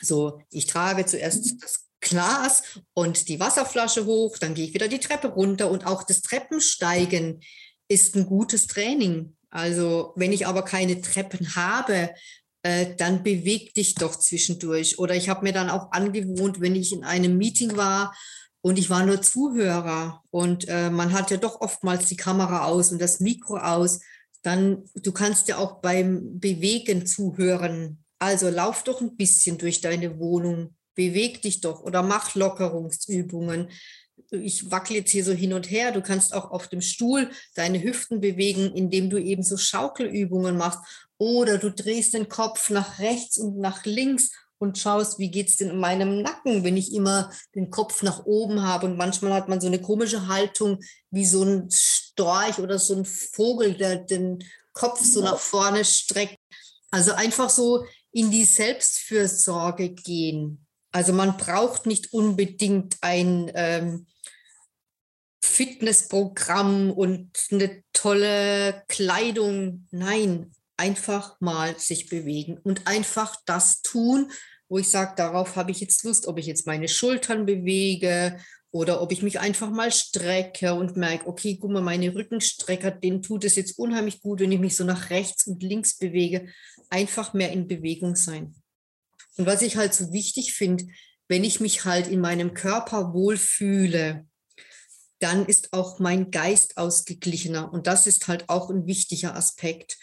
So, 0.03 0.41
ich 0.51 0.67
trage 0.67 1.07
zuerst 1.07 1.63
das 1.63 1.90
Glas 2.01 2.63
und 2.95 3.29
die 3.29 3.41
Wasserflasche 3.41 4.07
hoch, 4.07 4.39
dann 4.39 4.55
gehe 4.55 4.67
ich 4.67 4.75
wieder 4.75 4.89
die 4.89 5.01
Treppe 5.01 5.29
runter 5.29 5.71
und 5.71 5.87
auch 5.87 6.03
das 6.03 6.23
Treppensteigen 6.23 7.41
ist 7.89 8.17
ein 8.17 8.27
gutes 8.27 8.67
Training. 8.67 9.37
Also 9.51 10.13
wenn 10.17 10.33
ich 10.33 10.47
aber 10.47 10.63
keine 10.63 11.01
Treppen 11.01 11.55
habe, 11.57 12.11
äh, 12.63 12.95
dann 12.97 13.23
beweg 13.23 13.75
dich 13.75 13.95
doch 13.95 14.17
zwischendurch. 14.17 14.99
Oder 14.99 15.15
ich 15.15 15.29
habe 15.29 15.43
mir 15.45 15.53
dann 15.53 15.71
auch 15.71 15.93
angewohnt, 15.93 16.61
wenn 16.61 16.77
ich 16.77 16.93
in 16.93 17.05
einem 17.05 17.37
Meeting 17.37 17.77
war 17.77 18.15
und 18.63 18.79
ich 18.79 18.91
war 18.91 19.05
nur 19.05 19.23
Zuhörer 19.23 20.23
und 20.31 20.69
äh, 20.69 20.91
man 20.91 21.13
hat 21.13 21.31
ja 21.31 21.39
doch 21.39 21.61
oftmals 21.61 22.07
die 22.07 22.17
Kamera 22.17 22.67
aus 22.67 22.93
und 22.93 23.01
das 23.01 23.21
Mikro 23.21 23.57
aus. 23.57 24.01
Dann, 24.43 24.85
du 24.95 25.13
kannst 25.13 25.49
ja 25.49 25.59
auch 25.59 25.81
beim 25.81 26.39
Bewegen 26.39 27.07
zuhören. 27.07 28.05
Also 28.19 28.49
lauf 28.49 28.85
doch 28.85 29.01
ein 29.01 29.17
bisschen 29.17 29.59
durch 29.59 29.81
deine 29.81 30.19
Wohnung, 30.19 30.77
beweg 31.01 31.41
dich 31.41 31.63
doch 31.63 31.81
oder 31.81 32.03
mach 32.03 32.35
Lockerungsübungen. 32.35 33.71
Ich 34.31 34.71
wackle 34.71 34.97
jetzt 34.97 35.11
hier 35.11 35.25
so 35.25 35.33
hin 35.33 35.55
und 35.55 35.71
her. 35.71 35.93
Du 35.93 36.03
kannst 36.03 36.35
auch 36.35 36.51
auf 36.51 36.69
dem 36.69 36.83
Stuhl 36.83 37.31
deine 37.55 37.83
Hüften 37.83 38.21
bewegen, 38.21 38.75
indem 38.75 39.09
du 39.09 39.17
eben 39.17 39.43
so 39.43 39.57
Schaukelübungen 39.57 40.59
machst. 40.59 40.81
Oder 41.17 41.57
du 41.57 41.71
drehst 41.71 42.13
den 42.13 42.29
Kopf 42.29 42.69
nach 42.69 42.99
rechts 42.99 43.39
und 43.39 43.59
nach 43.59 43.87
links 43.87 44.31
und 44.59 44.77
schaust, 44.77 45.19
wie 45.19 45.31
geht 45.31 45.49
es 45.49 45.57
denn 45.57 45.71
in 45.71 45.79
meinem 45.79 46.21
Nacken, 46.21 46.65
wenn 46.65 46.77
ich 46.77 46.93
immer 46.93 47.31
den 47.55 47.71
Kopf 47.71 48.03
nach 48.03 48.27
oben 48.27 48.63
habe. 48.63 48.85
Und 48.85 48.99
manchmal 48.99 49.33
hat 49.33 49.49
man 49.49 49.59
so 49.59 49.69
eine 49.69 49.81
komische 49.81 50.29
Haltung 50.29 50.81
wie 51.11 51.25
so 51.25 51.43
ein 51.43 51.71
Storch 51.71 52.59
oder 52.59 52.79
so 52.79 52.95
ein 52.95 53.07
Vogel, 53.07 53.73
der 53.73 53.97
den 53.97 54.45
Kopf 54.75 55.03
so 55.03 55.23
nach 55.23 55.39
vorne 55.39 55.83
streckt. 55.87 56.37
Also 56.91 57.13
einfach 57.13 57.49
so 57.49 57.87
in 58.13 58.31
die 58.31 58.45
Selbstfürsorge 58.45 59.91
gehen. 59.91 60.67
Also 60.93 61.13
man 61.13 61.37
braucht 61.37 61.87
nicht 61.87 62.13
unbedingt 62.13 62.97
ein 63.01 63.51
ähm, 63.55 64.07
Fitnessprogramm 65.43 66.91
und 66.91 67.31
eine 67.51 67.83
tolle 67.93 68.83
Kleidung. 68.89 69.87
Nein, 69.91 70.53
einfach 70.77 71.41
mal 71.41 71.79
sich 71.79 72.09
bewegen 72.09 72.59
und 72.59 72.87
einfach 72.87 73.37
das 73.45 73.83
tun, 73.83 74.31
wo 74.69 74.79
ich 74.79 74.89
sage, 74.89 75.15
darauf 75.17 75.57
habe 75.57 75.71
ich 75.71 75.81
jetzt 75.81 76.05
Lust, 76.05 76.27
ob 76.27 76.39
ich 76.39 76.47
jetzt 76.47 76.67
meine 76.67 76.89
Schultern 76.89 77.45
bewege 77.45 78.39
oder 78.71 79.03
ob 79.03 79.13
ich 79.13 79.23
mich 79.23 79.41
einfach 79.41 79.71
mal 79.71 79.91
strecke 79.91 80.75
und 80.75 80.97
merke, 80.97 81.27
okay, 81.27 81.59
guck 81.61 81.73
mal, 81.73 81.83
meine 81.83 82.15
Rückenstrecker, 82.15 82.93
denen 82.93 83.21
tut 83.21 83.45
es 83.45 83.57
jetzt 83.57 83.79
unheimlich 83.79 84.23
gut, 84.23 84.41
wenn 84.41 84.53
ich 84.53 84.61
mich 84.61 84.77
so 84.77 84.85
nach 84.85 85.11
rechts 85.11 85.47
und 85.47 85.63
links 85.63 85.99
bewege. 85.99 86.49
Einfach 86.89 87.35
mehr 87.35 87.53
in 87.53 87.67
Bewegung 87.67 88.15
sein. 88.15 88.55
Und 89.41 89.47
was 89.47 89.63
ich 89.63 89.79
halt 89.79 89.95
so 89.95 90.13
wichtig 90.13 90.53
finde, 90.53 90.85
wenn 91.27 91.45
ich 91.45 91.61
mich 91.61 91.87
halt 91.87 92.09
in 92.09 92.21
meinem 92.21 92.53
Körper 92.53 93.15
wohlfühle, 93.15 94.27
dann 95.19 95.47
ist 95.47 95.73
auch 95.73 95.99
mein 95.99 96.31
Geist 96.31 96.77
ausgeglichener. 96.77 97.73
Und 97.73 97.87
das 97.87 98.07
ist 98.07 98.29
halt 98.29 98.51
auch 98.51 98.69
ein 98.69 98.87
wichtiger 98.87 99.35
Aspekt. 99.35 99.97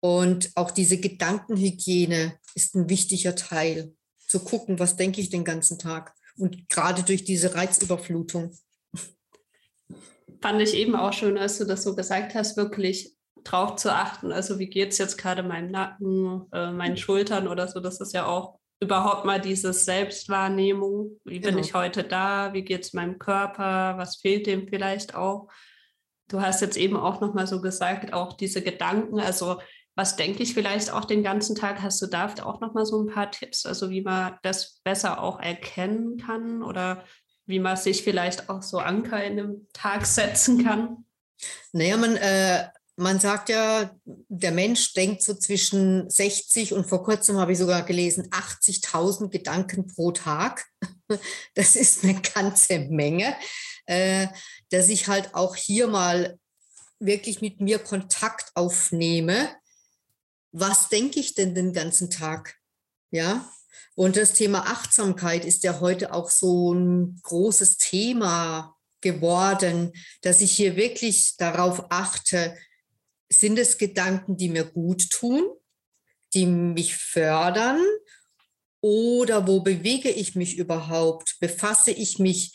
Und 0.00 0.50
auch 0.56 0.70
diese 0.70 0.98
Gedankenhygiene 0.98 2.38
ist 2.54 2.74
ein 2.74 2.90
wichtiger 2.90 3.34
Teil. 3.34 3.94
Zu 4.28 4.40
gucken, 4.40 4.78
was 4.78 4.96
denke 4.96 5.22
ich 5.22 5.30
den 5.30 5.44
ganzen 5.44 5.78
Tag 5.78 6.12
und 6.36 6.68
gerade 6.68 7.02
durch 7.02 7.24
diese 7.24 7.54
Reizüberflutung. 7.54 8.54
Fand 10.42 10.60
ich 10.60 10.74
eben 10.74 10.96
auch 10.96 11.14
schön, 11.14 11.38
als 11.38 11.56
du 11.56 11.64
das 11.64 11.82
so 11.82 11.96
gesagt 11.96 12.34
hast, 12.34 12.58
wirklich 12.58 13.16
drauf 13.42 13.76
zu 13.76 13.90
achten. 13.90 14.32
Also 14.32 14.58
wie 14.58 14.68
geht 14.68 14.92
es 14.92 14.98
jetzt 14.98 15.16
gerade 15.16 15.42
meinem 15.42 15.70
Nacken, 15.70 16.46
äh, 16.52 16.72
meinen 16.72 16.98
Schultern 16.98 17.48
oder 17.48 17.68
so. 17.68 17.80
Das 17.80 17.98
ist 17.98 18.12
ja 18.12 18.26
auch 18.26 18.58
überhaupt 18.82 19.24
mal 19.24 19.40
diese 19.40 19.72
Selbstwahrnehmung. 19.72 21.20
Wie 21.24 21.38
bin 21.38 21.54
genau. 21.54 21.60
ich 21.60 21.74
heute 21.74 22.02
da? 22.02 22.52
Wie 22.52 22.62
geht 22.62 22.82
es 22.82 22.92
meinem 22.92 23.18
Körper? 23.18 23.94
Was 23.96 24.16
fehlt 24.16 24.46
dem 24.46 24.66
vielleicht 24.66 25.14
auch? 25.14 25.48
Du 26.28 26.40
hast 26.40 26.60
jetzt 26.62 26.76
eben 26.76 26.96
auch 26.96 27.20
noch 27.20 27.32
mal 27.32 27.46
so 27.46 27.60
gesagt, 27.60 28.12
auch 28.12 28.32
diese 28.32 28.60
Gedanken. 28.60 29.20
Also 29.20 29.60
was 29.94 30.16
denke 30.16 30.42
ich 30.42 30.54
vielleicht 30.54 30.90
auch 30.90 31.04
den 31.04 31.22
ganzen 31.22 31.54
Tag? 31.54 31.80
Hast 31.80 32.02
du 32.02 32.06
da 32.06 32.34
auch 32.42 32.60
noch 32.60 32.74
mal 32.74 32.84
so 32.84 33.02
ein 33.02 33.12
paar 33.12 33.30
Tipps, 33.30 33.66
also 33.66 33.90
wie 33.90 34.02
man 34.02 34.36
das 34.42 34.80
besser 34.82 35.22
auch 35.22 35.38
erkennen 35.38 36.16
kann 36.16 36.62
oder 36.62 37.04
wie 37.46 37.60
man 37.60 37.76
sich 37.76 38.02
vielleicht 38.02 38.48
auch 38.48 38.62
so 38.62 38.78
Anker 38.78 39.22
in 39.22 39.38
einem 39.38 39.66
Tag 39.72 40.06
setzen 40.06 40.64
kann? 40.64 41.04
Naja, 41.72 41.96
man, 41.96 42.16
äh, 42.16 42.68
man 42.96 43.20
sagt 43.20 43.48
ja, 43.48 43.90
der 44.04 44.52
Mensch 44.52 44.92
denkt 44.92 45.22
so 45.22 45.34
zwischen 45.34 46.08
60 46.10 46.72
und 46.72 46.86
vor 46.86 47.02
kurzem 47.02 47.38
habe 47.38 47.52
ich 47.52 47.58
sogar 47.58 47.82
gelesen, 47.82 48.28
80.000 48.30 49.28
Gedanken 49.28 49.86
pro 49.86 50.12
Tag. 50.12 50.66
Das 51.54 51.76
ist 51.76 52.04
eine 52.04 52.18
ganze 52.22 52.78
Menge, 52.78 53.36
äh, 53.84 54.28
dass 54.70 54.88
ich 54.88 55.08
halt 55.08 55.34
auch 55.34 55.56
hier 55.56 55.86
mal 55.86 56.38
wirklich 57.00 57.42
mit 57.42 57.60
mir 57.60 57.78
Kontakt 57.78 58.50
aufnehme 58.54 59.50
was 60.52 60.90
denke 60.90 61.18
ich 61.18 61.34
denn 61.34 61.54
den 61.54 61.72
ganzen 61.72 62.10
Tag? 62.10 62.56
Ja. 63.10 63.50
Und 63.94 64.16
das 64.16 64.34
Thema 64.34 64.66
Achtsamkeit 64.66 65.44
ist 65.44 65.64
ja 65.64 65.80
heute 65.80 66.12
auch 66.12 66.30
so 66.30 66.72
ein 66.72 67.20
großes 67.22 67.78
Thema 67.78 68.76
geworden, 69.00 69.92
dass 70.20 70.40
ich 70.40 70.52
hier 70.52 70.76
wirklich 70.76 71.36
darauf 71.36 71.86
achte, 71.90 72.56
sind 73.32 73.58
es 73.58 73.78
Gedanken, 73.78 74.36
die 74.36 74.48
mir 74.48 74.64
gut 74.64 75.10
tun, 75.10 75.42
die 76.34 76.46
mich 76.46 76.96
fördern 76.96 77.80
oder 78.80 79.46
wo 79.46 79.60
bewege 79.60 80.10
ich 80.10 80.34
mich 80.34 80.58
überhaupt? 80.58 81.36
Befasse 81.40 81.92
ich 81.92 82.18
mich 82.18 82.52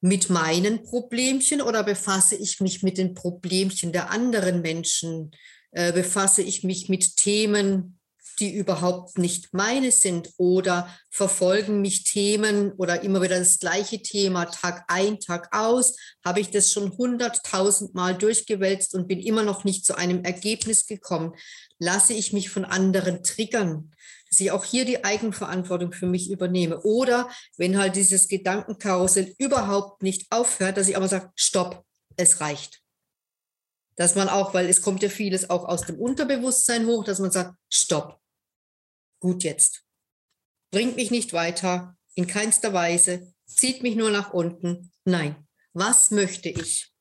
mit 0.00 0.30
meinen 0.30 0.82
Problemchen 0.82 1.60
oder 1.60 1.84
befasse 1.84 2.36
ich 2.36 2.60
mich 2.60 2.82
mit 2.82 2.98
den 2.98 3.14
Problemchen 3.14 3.92
der 3.92 4.10
anderen 4.10 4.62
Menschen? 4.62 5.32
Äh, 5.72 5.92
befasse 5.92 6.42
ich 6.42 6.64
mich 6.64 6.88
mit 6.88 7.16
Themen, 7.16 7.95
die 8.38 8.54
überhaupt 8.54 9.18
nicht 9.18 9.52
meine 9.52 9.90
sind 9.90 10.30
oder 10.36 10.88
verfolgen 11.10 11.80
mich 11.80 12.04
Themen 12.04 12.72
oder 12.72 13.02
immer 13.02 13.22
wieder 13.22 13.38
das 13.38 13.58
gleiche 13.58 14.02
Thema 14.02 14.46
Tag 14.46 14.84
ein, 14.88 15.20
Tag 15.20 15.48
aus, 15.52 15.96
habe 16.24 16.40
ich 16.40 16.50
das 16.50 16.72
schon 16.72 16.96
hunderttausend 16.96 17.94
Mal 17.94 18.16
durchgewälzt 18.16 18.94
und 18.94 19.08
bin 19.08 19.20
immer 19.20 19.42
noch 19.42 19.64
nicht 19.64 19.84
zu 19.84 19.96
einem 19.96 20.24
Ergebnis 20.24 20.86
gekommen. 20.86 21.34
Lasse 21.78 22.12
ich 22.12 22.32
mich 22.32 22.50
von 22.50 22.64
anderen 22.64 23.22
triggern, 23.22 23.92
dass 24.30 24.40
ich 24.40 24.50
auch 24.50 24.64
hier 24.64 24.84
die 24.84 25.04
Eigenverantwortung 25.04 25.92
für 25.92 26.06
mich 26.06 26.30
übernehme. 26.30 26.80
Oder 26.82 27.30
wenn 27.56 27.78
halt 27.78 27.96
dieses 27.96 28.28
Gedankenkarussell 28.28 29.34
überhaupt 29.38 30.02
nicht 30.02 30.26
aufhört, 30.30 30.76
dass 30.76 30.88
ich 30.88 30.96
aber 30.96 31.08
sage, 31.08 31.30
stopp, 31.36 31.84
es 32.16 32.40
reicht 32.40 32.82
dass 33.96 34.14
man 34.14 34.28
auch, 34.28 34.54
weil 34.54 34.68
es 34.68 34.82
kommt 34.82 35.02
ja 35.02 35.08
vieles 35.08 35.50
auch 35.50 35.64
aus 35.64 35.82
dem 35.82 35.98
Unterbewusstsein 35.98 36.86
hoch, 36.86 37.04
dass 37.04 37.18
man 37.18 37.32
sagt, 37.32 37.56
stopp, 37.72 38.20
gut 39.20 39.44
jetzt, 39.44 39.84
bringt 40.70 40.96
mich 40.96 41.10
nicht 41.10 41.32
weiter, 41.32 41.96
in 42.14 42.26
keinster 42.26 42.72
Weise, 42.72 43.32
zieht 43.46 43.82
mich 43.82 43.96
nur 43.96 44.10
nach 44.10 44.32
unten. 44.32 44.92
Nein, 45.04 45.46
was 45.72 46.10
möchte 46.10 46.48
ich? 46.48 46.92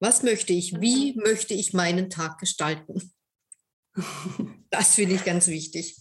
Was 0.00 0.22
möchte 0.22 0.52
ich? 0.52 0.80
Wie 0.80 1.14
möchte 1.16 1.54
ich 1.54 1.72
meinen 1.72 2.10
Tag 2.10 2.38
gestalten? 2.38 3.12
Das 4.70 4.94
finde 4.96 5.14
ich 5.14 5.24
ganz 5.24 5.46
wichtig. 5.46 5.96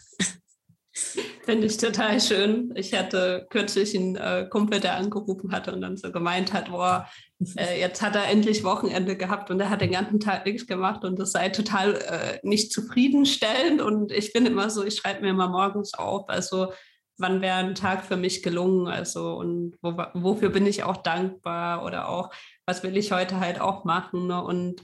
Finde 1.45 1.67
ich 1.67 1.77
total 1.77 2.19
schön. 2.19 2.73
Ich 2.75 2.93
hatte 2.93 3.45
kürzlich 3.49 3.95
einen 3.95 4.15
äh, 4.15 4.47
Kumpel, 4.49 4.79
der 4.79 4.97
angerufen 4.97 5.51
hatte 5.51 5.73
und 5.73 5.81
dann 5.81 5.97
so 5.97 6.11
gemeint 6.11 6.53
hat, 6.53 6.69
boah, 6.69 7.07
äh, 7.55 7.79
jetzt 7.79 8.01
hat 8.01 8.15
er 8.15 8.27
endlich 8.27 8.63
Wochenende 8.63 9.15
gehabt 9.15 9.51
und 9.51 9.59
er 9.59 9.69
hat 9.69 9.81
den 9.81 9.91
ganzen 9.91 10.19
Tag 10.19 10.45
nichts 10.45 10.67
gemacht 10.67 11.03
und 11.03 11.19
das 11.19 11.31
sei 11.31 11.49
total 11.49 11.95
äh, 11.95 12.39
nicht 12.43 12.71
zufriedenstellend. 12.71 13.81
Und 13.81 14.11
ich 14.11 14.33
bin 14.33 14.45
immer 14.45 14.69
so, 14.69 14.83
ich 14.83 14.95
schreibe 14.95 15.21
mir 15.21 15.29
immer 15.29 15.49
morgens 15.49 15.93
auf, 15.93 16.29
also 16.29 16.73
wann 17.17 17.41
wäre 17.41 17.57
ein 17.57 17.75
Tag 17.75 18.05
für 18.05 18.17
mich 18.17 18.43
gelungen, 18.43 18.87
also 18.87 19.35
und 19.35 19.75
wo, 19.81 19.97
wofür 20.13 20.49
bin 20.49 20.65
ich 20.65 20.83
auch 20.83 20.97
dankbar 20.97 21.83
oder 21.83 22.09
auch, 22.09 22.31
was 22.65 22.83
will 22.83 22.97
ich 22.97 23.11
heute 23.11 23.39
halt 23.39 23.59
auch 23.59 23.85
machen. 23.85 24.27
Ne? 24.27 24.43
Und 24.43 24.83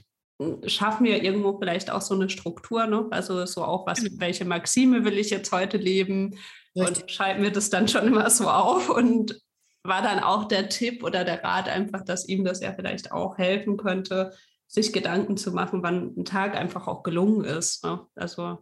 schaffen 0.66 1.06
wir 1.06 1.22
irgendwo 1.22 1.58
vielleicht 1.58 1.90
auch 1.90 2.00
so 2.00 2.14
eine 2.14 2.28
Struktur, 2.28 2.86
ne? 2.86 3.06
Also 3.10 3.46
so 3.46 3.64
auch, 3.64 3.86
was, 3.86 4.02
genau. 4.02 4.20
welche 4.20 4.44
Maxime 4.44 5.04
will 5.04 5.18
ich 5.18 5.30
jetzt 5.30 5.52
heute 5.52 5.76
leben? 5.76 6.36
Richtig. 6.76 7.02
Und 7.02 7.10
schreiben 7.10 7.42
wir 7.42 7.52
das 7.52 7.70
dann 7.70 7.86
schon 7.88 8.06
immer 8.06 8.28
so 8.30 8.48
auf 8.48 8.88
und 8.88 9.40
war 9.84 10.02
dann 10.02 10.20
auch 10.20 10.48
der 10.48 10.68
Tipp 10.68 11.04
oder 11.04 11.24
der 11.24 11.44
Rat 11.44 11.68
einfach, 11.68 12.04
dass 12.04 12.26
ihm 12.26 12.44
das 12.44 12.60
ja 12.60 12.72
vielleicht 12.72 13.12
auch 13.12 13.38
helfen 13.38 13.76
könnte, 13.76 14.32
sich 14.66 14.92
Gedanken 14.92 15.36
zu 15.36 15.52
machen, 15.52 15.82
wann 15.82 16.14
ein 16.16 16.24
Tag 16.24 16.56
einfach 16.56 16.88
auch 16.88 17.02
gelungen 17.02 17.44
ist. 17.44 17.84
Ne? 17.84 18.00
Also 18.16 18.58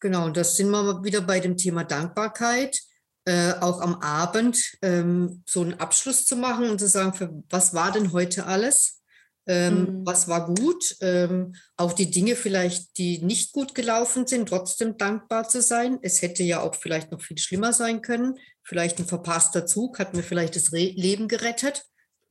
genau, 0.00 0.28
das 0.28 0.56
sind 0.56 0.70
wir 0.70 1.02
wieder 1.02 1.22
bei 1.22 1.40
dem 1.40 1.56
Thema 1.56 1.82
Dankbarkeit. 1.82 2.78
Äh, 3.26 3.54
auch 3.60 3.80
am 3.80 3.94
Abend 3.96 4.62
ähm, 4.82 5.42
so 5.46 5.62
einen 5.62 5.80
Abschluss 5.80 6.26
zu 6.26 6.36
machen 6.36 6.68
und 6.68 6.78
zu 6.78 6.86
sagen, 6.86 7.14
für, 7.14 7.30
was 7.48 7.72
war 7.72 7.90
denn 7.90 8.12
heute 8.12 8.44
alles? 8.44 9.02
Ähm, 9.46 9.80
mhm. 9.80 10.06
Was 10.06 10.28
war 10.28 10.54
gut? 10.54 10.96
Ähm, 11.00 11.54
auch 11.76 11.92
die 11.92 12.10
Dinge 12.10 12.34
vielleicht, 12.34 12.96
die 12.96 13.18
nicht 13.18 13.52
gut 13.52 13.74
gelaufen 13.74 14.26
sind, 14.26 14.48
trotzdem 14.48 14.96
dankbar 14.96 15.48
zu 15.48 15.60
sein. 15.60 15.98
Es 16.02 16.22
hätte 16.22 16.42
ja 16.42 16.60
auch 16.60 16.74
vielleicht 16.74 17.12
noch 17.12 17.20
viel 17.20 17.38
schlimmer 17.38 17.72
sein 17.72 18.00
können. 18.00 18.38
Vielleicht 18.62 18.98
ein 18.98 19.06
verpasster 19.06 19.66
Zug 19.66 19.98
hat 19.98 20.14
mir 20.14 20.22
vielleicht 20.22 20.56
das 20.56 20.72
Re 20.72 20.92
Leben 20.96 21.28
gerettet, 21.28 21.84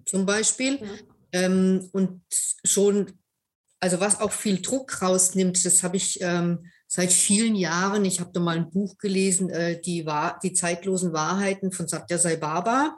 zum 0.05 0.25
Beispiel. 0.25 0.79
Ja. 0.81 0.87
Ähm, 1.33 1.89
und 1.91 2.21
schon, 2.63 3.19
also 3.79 3.99
was 3.99 4.19
auch 4.19 4.31
viel 4.31 4.61
Druck 4.61 5.01
rausnimmt, 5.01 5.63
das 5.63 5.83
habe 5.83 5.97
ich 5.97 6.19
ähm, 6.21 6.65
seit 6.87 7.11
vielen 7.11 7.55
Jahren. 7.55 8.05
Ich 8.05 8.19
habe 8.19 8.31
da 8.33 8.39
mal 8.39 8.55
ein 8.55 8.71
Buch 8.71 8.97
gelesen, 8.97 9.49
äh, 9.49 9.79
die, 9.79 10.05
die 10.43 10.53
zeitlosen 10.53 11.13
Wahrheiten 11.13 11.71
von 11.71 11.87
Satya 11.87 12.17
Sai 12.17 12.37
Baba. 12.37 12.97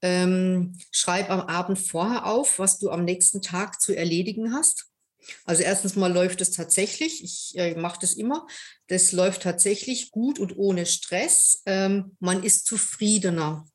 Ähm, 0.00 0.78
schreib 0.92 1.30
am 1.30 1.40
Abend 1.40 1.78
vorher 1.78 2.26
auf, 2.26 2.58
was 2.58 2.78
du 2.78 2.90
am 2.90 3.04
nächsten 3.04 3.42
Tag 3.42 3.80
zu 3.80 3.96
erledigen 3.96 4.52
hast. 4.52 4.88
Also 5.44 5.62
erstens 5.62 5.96
mal 5.96 6.12
läuft 6.12 6.40
es 6.40 6.52
tatsächlich, 6.52 7.22
ich 7.22 7.58
äh, 7.58 7.74
mache 7.74 7.98
das 8.00 8.14
immer, 8.14 8.46
das 8.86 9.12
läuft 9.12 9.42
tatsächlich 9.42 10.10
gut 10.10 10.38
und 10.38 10.56
ohne 10.56 10.86
Stress. 10.86 11.62
Ähm, 11.66 12.16
man 12.20 12.42
ist 12.42 12.66
zufriedener, 12.66 13.66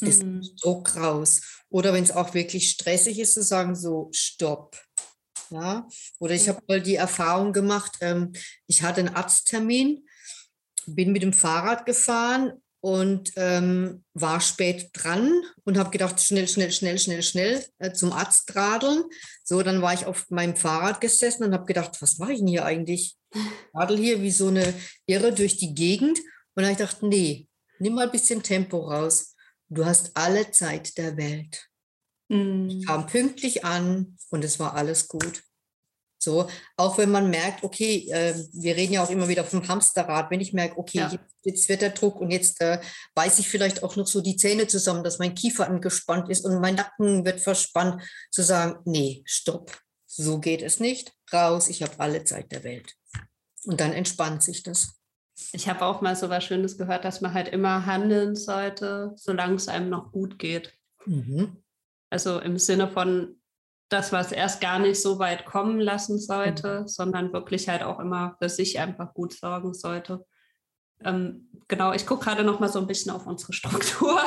mhm. 0.00 0.08
ist 0.08 0.24
Druck 0.62 0.96
raus. 0.96 1.42
Oder 1.68 1.92
wenn 1.92 2.04
es 2.04 2.10
auch 2.10 2.34
wirklich 2.34 2.70
stressig 2.70 3.18
ist, 3.18 3.34
zu 3.34 3.42
sagen 3.42 3.76
so, 3.76 4.08
stopp. 4.12 4.80
Ja? 5.50 5.86
Oder 6.18 6.34
ich 6.34 6.48
habe 6.48 6.62
mal 6.66 6.82
die 6.82 6.96
Erfahrung 6.96 7.52
gemacht, 7.52 7.92
ähm, 8.00 8.32
ich 8.66 8.82
hatte 8.82 9.00
einen 9.00 9.14
Arzttermin, 9.14 10.06
bin 10.86 11.12
mit 11.12 11.22
dem 11.22 11.32
Fahrrad 11.32 11.84
gefahren 11.86 12.62
und 12.80 13.32
ähm, 13.36 14.04
war 14.14 14.40
spät 14.40 14.90
dran 14.92 15.42
und 15.64 15.78
habe 15.78 15.90
gedacht, 15.90 16.20
schnell, 16.20 16.46
schnell, 16.46 16.70
schnell, 16.70 16.98
schnell, 16.98 17.22
schnell 17.22 17.64
äh, 17.78 17.92
zum 17.92 18.12
Arzt 18.12 18.54
radeln. 18.54 19.04
So, 19.44 19.62
dann 19.62 19.82
war 19.82 19.94
ich 19.94 20.06
auf 20.06 20.30
meinem 20.30 20.56
Fahrrad 20.56 21.00
gesessen 21.00 21.44
und 21.44 21.52
habe 21.52 21.66
gedacht, 21.66 22.00
was 22.00 22.18
mache 22.18 22.32
ich 22.32 22.38
denn 22.38 22.48
hier 22.48 22.64
eigentlich? 22.64 23.16
Radel 23.74 23.98
hier 23.98 24.22
wie 24.22 24.30
so 24.30 24.48
eine 24.48 24.74
Irre 25.06 25.32
durch 25.32 25.56
die 25.56 25.74
Gegend. 25.74 26.18
Und 26.18 26.62
dann 26.62 26.66
habe 26.66 26.72
ich 26.72 26.78
gedacht, 26.78 27.02
nee, 27.02 27.48
nimm 27.78 27.94
mal 27.94 28.06
ein 28.06 28.12
bisschen 28.12 28.42
Tempo 28.42 28.78
raus. 28.78 29.34
Du 29.68 29.84
hast 29.84 30.16
alle 30.16 30.50
Zeit 30.50 30.96
der 30.96 31.16
Welt. 31.16 31.68
Mm. 32.28 32.68
Ich 32.68 32.86
kam 32.86 33.06
pünktlich 33.06 33.64
an 33.64 34.16
und 34.30 34.44
es 34.44 34.58
war 34.58 34.74
alles 34.74 35.08
gut. 35.08 35.42
So, 36.20 36.48
auch 36.76 36.98
wenn 36.98 37.12
man 37.12 37.30
merkt, 37.30 37.62
okay, 37.62 38.08
äh, 38.10 38.34
wir 38.52 38.76
reden 38.76 38.94
ja 38.94 39.04
auch 39.04 39.10
immer 39.10 39.28
wieder 39.28 39.44
vom 39.44 39.66
Hamsterrad, 39.66 40.30
wenn 40.30 40.40
ich 40.40 40.52
merke, 40.52 40.76
okay, 40.76 40.98
ja. 40.98 41.10
jetzt, 41.12 41.24
jetzt, 41.44 41.68
wird 41.68 41.80
der 41.80 41.90
Druck 41.90 42.20
und 42.20 42.32
jetzt 42.32 42.60
äh, 42.60 42.80
beiße 43.14 43.40
ich 43.40 43.48
vielleicht 43.48 43.84
auch 43.84 43.94
noch 43.94 44.08
so 44.08 44.20
die 44.20 44.36
Zähne 44.36 44.66
zusammen, 44.66 45.04
dass 45.04 45.20
mein 45.20 45.36
Kiefer 45.36 45.68
angespannt 45.68 46.28
ist 46.28 46.44
und 46.44 46.60
mein 46.60 46.74
Nacken 46.74 47.24
wird 47.24 47.40
verspannt, 47.40 48.02
zu 48.32 48.42
sagen, 48.42 48.80
nee, 48.84 49.22
stopp, 49.26 49.78
so 50.06 50.40
geht 50.40 50.62
es 50.62 50.80
nicht, 50.80 51.12
raus, 51.32 51.68
ich 51.68 51.82
habe 51.82 51.98
alle 51.98 52.24
Zeit 52.24 52.50
der 52.50 52.64
Welt. 52.64 52.94
Und 53.64 53.80
dann 53.80 53.92
entspannt 53.92 54.42
sich 54.42 54.64
das. 54.64 54.94
Ich 55.52 55.68
habe 55.68 55.84
auch 55.84 56.00
mal 56.00 56.16
so 56.16 56.28
was 56.30 56.44
Schönes 56.44 56.76
gehört, 56.78 57.04
dass 57.04 57.20
man 57.20 57.32
halt 57.32 57.48
immer 57.48 57.86
handeln 57.86 58.34
sollte, 58.34 59.12
solange 59.14 59.54
es 59.54 59.68
einem 59.68 59.88
noch 59.88 60.10
gut 60.10 60.38
geht. 60.38 60.74
Mhm. 61.06 61.62
Also 62.10 62.40
im 62.40 62.58
Sinne 62.58 62.88
von, 62.88 63.37
das, 63.88 64.12
was 64.12 64.32
erst 64.32 64.60
gar 64.60 64.78
nicht 64.78 65.00
so 65.00 65.18
weit 65.18 65.46
kommen 65.46 65.80
lassen 65.80 66.18
sollte, 66.18 66.80
mhm. 66.80 66.88
sondern 66.88 67.32
wirklich 67.32 67.68
halt 67.68 67.82
auch 67.82 68.00
immer 68.00 68.36
für 68.40 68.48
sich 68.48 68.78
einfach 68.78 69.14
gut 69.14 69.32
sorgen 69.32 69.74
sollte. 69.74 70.24
Ähm, 71.04 71.48
genau, 71.68 71.92
ich 71.92 72.06
gucke 72.06 72.24
gerade 72.24 72.44
noch 72.44 72.60
mal 72.60 72.68
so 72.68 72.80
ein 72.80 72.86
bisschen 72.86 73.12
auf 73.12 73.26
unsere 73.26 73.52
Struktur. 73.54 74.20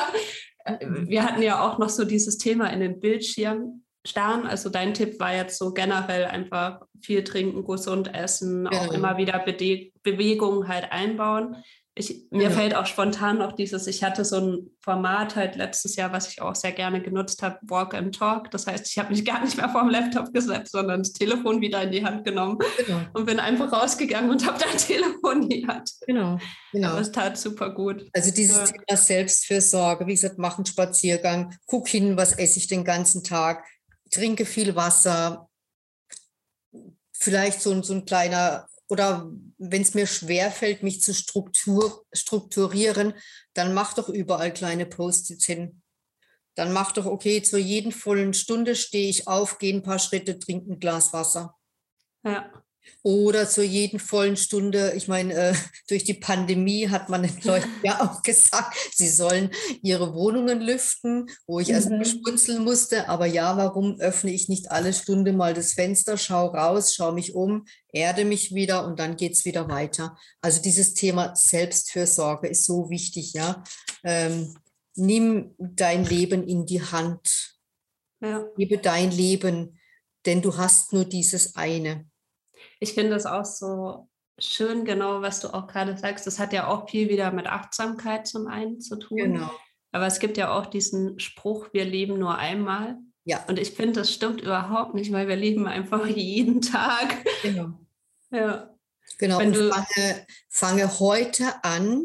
Mhm. 0.80 1.08
Wir 1.08 1.24
hatten 1.24 1.42
ja 1.42 1.60
auch 1.60 1.78
noch 1.78 1.90
so 1.90 2.04
dieses 2.04 2.38
Thema 2.38 2.72
in 2.72 2.80
den 2.80 3.00
Bildschirm 3.00 3.84
starren. 4.04 4.46
Also 4.46 4.68
dein 4.68 4.94
Tipp 4.94 5.20
war 5.20 5.34
jetzt 5.34 5.58
so 5.58 5.72
generell 5.72 6.24
einfach 6.24 6.80
viel 7.00 7.22
trinken, 7.24 7.64
gesund 7.64 8.12
essen, 8.14 8.64
genau. 8.64 8.76
auch 8.76 8.92
immer 8.92 9.16
wieder 9.16 9.38
Be 9.40 9.92
Bewegung 10.02 10.66
halt 10.66 10.90
einbauen. 10.90 11.56
Ich, 11.94 12.24
mir 12.30 12.44
ja. 12.44 12.50
fällt 12.50 12.74
auch 12.74 12.86
spontan 12.86 13.36
noch 13.36 13.52
dieses, 13.52 13.86
ich 13.86 14.02
hatte 14.02 14.24
so 14.24 14.38
ein 14.38 14.70
Format 14.80 15.36
halt 15.36 15.56
letztes 15.56 15.94
Jahr, 15.96 16.10
was 16.10 16.26
ich 16.28 16.40
auch 16.40 16.54
sehr 16.54 16.72
gerne 16.72 17.02
genutzt 17.02 17.42
habe, 17.42 17.58
Walk 17.62 17.92
and 17.92 18.14
Talk. 18.16 18.50
Das 18.50 18.66
heißt, 18.66 18.88
ich 18.88 18.98
habe 18.98 19.10
mich 19.10 19.26
gar 19.26 19.44
nicht 19.44 19.58
mehr 19.58 19.68
vor 19.68 19.82
dem 19.82 19.90
Laptop 19.90 20.32
gesetzt, 20.32 20.72
sondern 20.72 21.00
das 21.00 21.12
Telefon 21.12 21.60
wieder 21.60 21.82
in 21.82 21.90
die 21.90 22.02
Hand 22.02 22.24
genommen 22.24 22.58
genau. 22.78 23.00
und 23.12 23.26
bin 23.26 23.38
einfach 23.38 23.70
rausgegangen 23.70 24.30
und 24.30 24.46
habe 24.46 24.58
dein 24.58 24.78
Telefon 24.78 25.42
in 25.42 25.48
die 25.50 25.66
Hand. 25.66 25.90
Genau, 26.06 26.38
genau. 26.72 26.96
Es 26.96 27.12
tat 27.12 27.36
super 27.36 27.74
gut. 27.74 28.08
Also 28.14 28.30
dieses 28.30 28.70
ja. 28.70 28.76
Thema 28.78 28.96
Selbstfürsorge, 28.96 30.06
wie 30.06 30.14
gesagt, 30.14 30.38
mach 30.38 30.56
einen 30.56 30.64
Spaziergang, 30.64 31.54
guck 31.66 31.88
hin, 31.88 32.16
was 32.16 32.32
esse 32.32 32.58
ich 32.58 32.68
den 32.68 32.84
ganzen 32.84 33.22
Tag, 33.22 33.66
trinke 34.10 34.46
viel 34.46 34.74
Wasser, 34.76 35.50
vielleicht 37.12 37.60
so, 37.60 37.82
so 37.82 37.92
ein 37.92 38.06
kleiner 38.06 38.66
oder 38.92 39.32
wenn 39.56 39.80
es 39.80 39.94
mir 39.94 40.06
schwerfällt, 40.06 40.82
mich 40.82 41.00
zu 41.00 41.14
Struktur, 41.14 42.04
strukturieren, 42.12 43.14
dann 43.54 43.72
mach 43.72 43.94
doch 43.94 44.10
überall 44.10 44.52
kleine 44.52 44.84
Post-its 44.84 45.46
hin. 45.46 45.80
Dann 46.56 46.74
mach 46.74 46.92
doch, 46.92 47.06
okay, 47.06 47.40
zur 47.42 47.58
jeden 47.58 47.90
vollen 47.90 48.34
Stunde 48.34 48.76
stehe 48.76 49.08
ich 49.08 49.28
auf, 49.28 49.56
gehe 49.56 49.72
ein 49.72 49.82
paar 49.82 49.98
Schritte, 49.98 50.38
trinke 50.38 50.70
ein 50.70 50.78
Glas 50.78 51.14
Wasser. 51.14 51.56
Ja. 52.22 52.61
Oder 53.04 53.48
zur 53.48 53.64
jeden 53.64 53.98
vollen 53.98 54.36
Stunde, 54.36 54.92
ich 54.96 55.08
meine, 55.08 55.34
äh, 55.34 55.54
durch 55.88 56.04
die 56.04 56.14
Pandemie 56.14 56.88
hat 56.88 57.08
man 57.08 57.22
den 57.22 57.40
Leuten 57.42 57.68
ja 57.82 58.00
auch 58.00 58.22
gesagt, 58.22 58.76
sie 58.94 59.08
sollen 59.08 59.50
ihre 59.82 60.14
Wohnungen 60.14 60.60
lüften, 60.60 61.28
wo 61.46 61.58
ich 61.58 61.68
mhm. 61.68 61.74
erst 61.74 61.90
mal 61.90 62.04
schmunzeln 62.04 62.62
musste. 62.62 63.08
Aber 63.08 63.26
ja, 63.26 63.56
warum 63.56 63.98
öffne 64.00 64.30
ich 64.32 64.48
nicht 64.48 64.70
alle 64.70 64.92
Stunde 64.92 65.32
mal 65.32 65.54
das 65.54 65.72
Fenster, 65.72 66.16
schau 66.16 66.46
raus, 66.46 66.94
schau 66.94 67.12
mich 67.12 67.34
um, 67.34 67.64
erde 67.92 68.24
mich 68.24 68.54
wieder 68.54 68.86
und 68.86 68.98
dann 68.98 69.16
geht 69.16 69.32
es 69.32 69.44
wieder 69.44 69.68
weiter. 69.68 70.16
Also 70.40 70.62
dieses 70.62 70.94
Thema 70.94 71.34
Selbstfürsorge 71.34 72.48
ist 72.48 72.64
so 72.64 72.88
wichtig, 72.88 73.32
ja. 73.32 73.62
Ähm, 74.04 74.54
nimm 74.94 75.54
dein 75.58 76.04
Leben 76.04 76.46
in 76.46 76.66
die 76.66 76.82
Hand. 76.82 77.58
Ja. 78.20 78.44
Gebe 78.56 78.78
dein 78.78 79.10
Leben, 79.10 79.80
denn 80.26 80.42
du 80.42 80.56
hast 80.56 80.92
nur 80.92 81.04
dieses 81.04 81.56
eine 81.56 82.06
ich 82.80 82.94
finde 82.94 83.10
das 83.10 83.26
auch 83.26 83.44
so 83.44 84.08
schön, 84.38 84.84
genau, 84.84 85.22
was 85.22 85.40
du 85.40 85.48
auch 85.48 85.66
gerade 85.66 85.96
sagst. 85.96 86.26
Das 86.26 86.38
hat 86.38 86.52
ja 86.52 86.68
auch 86.68 86.88
viel 86.88 87.08
wieder 87.08 87.32
mit 87.32 87.46
Achtsamkeit 87.46 88.26
zum 88.26 88.46
einen 88.46 88.80
zu 88.80 88.96
tun. 88.96 89.18
Genau. 89.18 89.50
Aber 89.92 90.06
es 90.06 90.18
gibt 90.18 90.36
ja 90.36 90.52
auch 90.52 90.66
diesen 90.66 91.20
Spruch, 91.20 91.68
wir 91.72 91.84
leben 91.84 92.18
nur 92.18 92.38
einmal. 92.38 92.96
Ja. 93.24 93.44
Und 93.46 93.58
ich 93.58 93.72
finde, 93.72 94.00
das 94.00 94.12
stimmt 94.12 94.40
überhaupt 94.40 94.94
nicht, 94.94 95.12
weil 95.12 95.28
wir 95.28 95.36
leben 95.36 95.66
einfach 95.66 96.06
jeden 96.08 96.60
Tag. 96.60 97.24
Genau. 97.42 97.78
Ja. 98.30 98.74
Genau. 99.18 99.38
Wenn 99.38 99.56
und 99.56 99.72
fange, 99.72 100.26
fange 100.48 100.98
heute 100.98 101.62
an, 101.62 102.04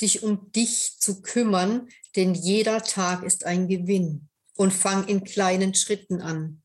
dich 0.00 0.22
um 0.22 0.50
dich 0.52 0.98
zu 0.98 1.22
kümmern, 1.22 1.88
denn 2.16 2.34
jeder 2.34 2.82
Tag 2.82 3.24
ist 3.24 3.44
ein 3.44 3.68
Gewinn. 3.68 4.28
Und 4.56 4.72
fang 4.72 5.08
in 5.08 5.24
kleinen 5.24 5.74
Schritten 5.74 6.20
an. 6.20 6.62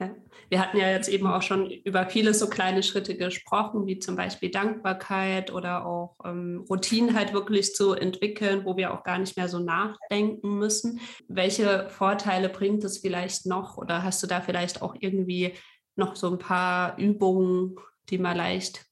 Ja. 0.00 0.16
Wir 0.48 0.60
hatten 0.60 0.78
ja 0.78 0.90
jetzt 0.90 1.08
eben 1.08 1.26
auch 1.26 1.42
schon 1.42 1.70
über 1.70 2.06
viele 2.06 2.32
so 2.32 2.48
kleine 2.48 2.82
Schritte 2.82 3.16
gesprochen, 3.16 3.86
wie 3.86 3.98
zum 3.98 4.16
Beispiel 4.16 4.50
Dankbarkeit 4.50 5.52
oder 5.52 5.84
auch 5.84 6.16
ähm, 6.24 6.64
Routinen 6.68 7.14
halt 7.14 7.34
wirklich 7.34 7.74
zu 7.74 7.92
entwickeln, 7.92 8.64
wo 8.64 8.76
wir 8.76 8.94
auch 8.94 9.04
gar 9.04 9.18
nicht 9.18 9.36
mehr 9.36 9.48
so 9.48 9.58
nachdenken 9.58 10.58
müssen. 10.58 11.00
Welche 11.28 11.88
Vorteile 11.90 12.48
bringt 12.48 12.82
es 12.82 12.98
vielleicht 12.98 13.44
noch 13.44 13.76
oder 13.76 14.02
hast 14.02 14.22
du 14.22 14.26
da 14.26 14.40
vielleicht 14.40 14.80
auch 14.80 14.96
irgendwie 14.98 15.52
noch 15.96 16.16
so 16.16 16.30
ein 16.30 16.38
paar 16.38 16.96
Übungen, 16.98 17.76
die 18.08 18.18
man 18.18 18.36
leicht 18.36 18.86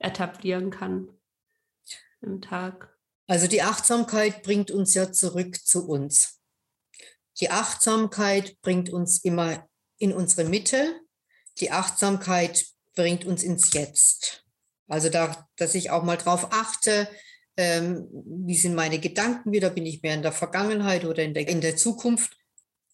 etablieren 0.00 0.70
kann 0.70 1.08
im 2.22 2.40
Tag? 2.40 2.98
Also 3.28 3.46
die 3.46 3.62
Achtsamkeit 3.62 4.42
bringt 4.42 4.72
uns 4.72 4.94
ja 4.94 5.12
zurück 5.12 5.56
zu 5.64 5.88
uns. 5.88 6.40
Die 7.38 7.50
Achtsamkeit 7.50 8.60
bringt 8.60 8.90
uns 8.90 9.24
immer 9.24 9.69
in 10.00 10.12
unsere 10.12 10.48
Mitte. 10.48 11.00
Die 11.60 11.70
Achtsamkeit 11.70 12.64
bringt 12.96 13.24
uns 13.24 13.44
ins 13.44 13.72
Jetzt. 13.72 14.44
Also 14.88 15.08
da, 15.08 15.48
dass 15.56 15.76
ich 15.76 15.90
auch 15.90 16.02
mal 16.02 16.16
drauf 16.16 16.48
achte, 16.50 17.08
ähm, 17.56 18.08
wie 18.12 18.56
sind 18.56 18.74
meine 18.74 18.98
Gedanken 18.98 19.52
wieder, 19.52 19.70
bin 19.70 19.86
ich 19.86 20.02
mehr 20.02 20.14
in 20.14 20.22
der 20.22 20.32
Vergangenheit 20.32 21.04
oder 21.04 21.22
in 21.22 21.34
der, 21.34 21.46
in 21.46 21.60
der 21.60 21.76
Zukunft? 21.76 22.36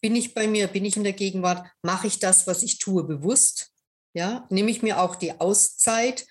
Bin 0.01 0.15
ich 0.15 0.35
bei 0.35 0.47
mir, 0.47 0.67
bin 0.67 0.85
ich 0.85 0.97
in 0.97 1.03
der 1.03 1.13
Gegenwart? 1.13 1.65
Mache 1.81 2.07
ich 2.07 2.19
das, 2.19 2.45
was 2.45 2.61
ich 2.61 2.77
tue, 2.77 3.03
bewusst? 3.03 3.71
Ja, 4.13 4.45
nehme 4.49 4.69
ich 4.69 4.83
mir 4.83 5.01
auch 5.01 5.15
die 5.15 5.39
Auszeit? 5.39 6.27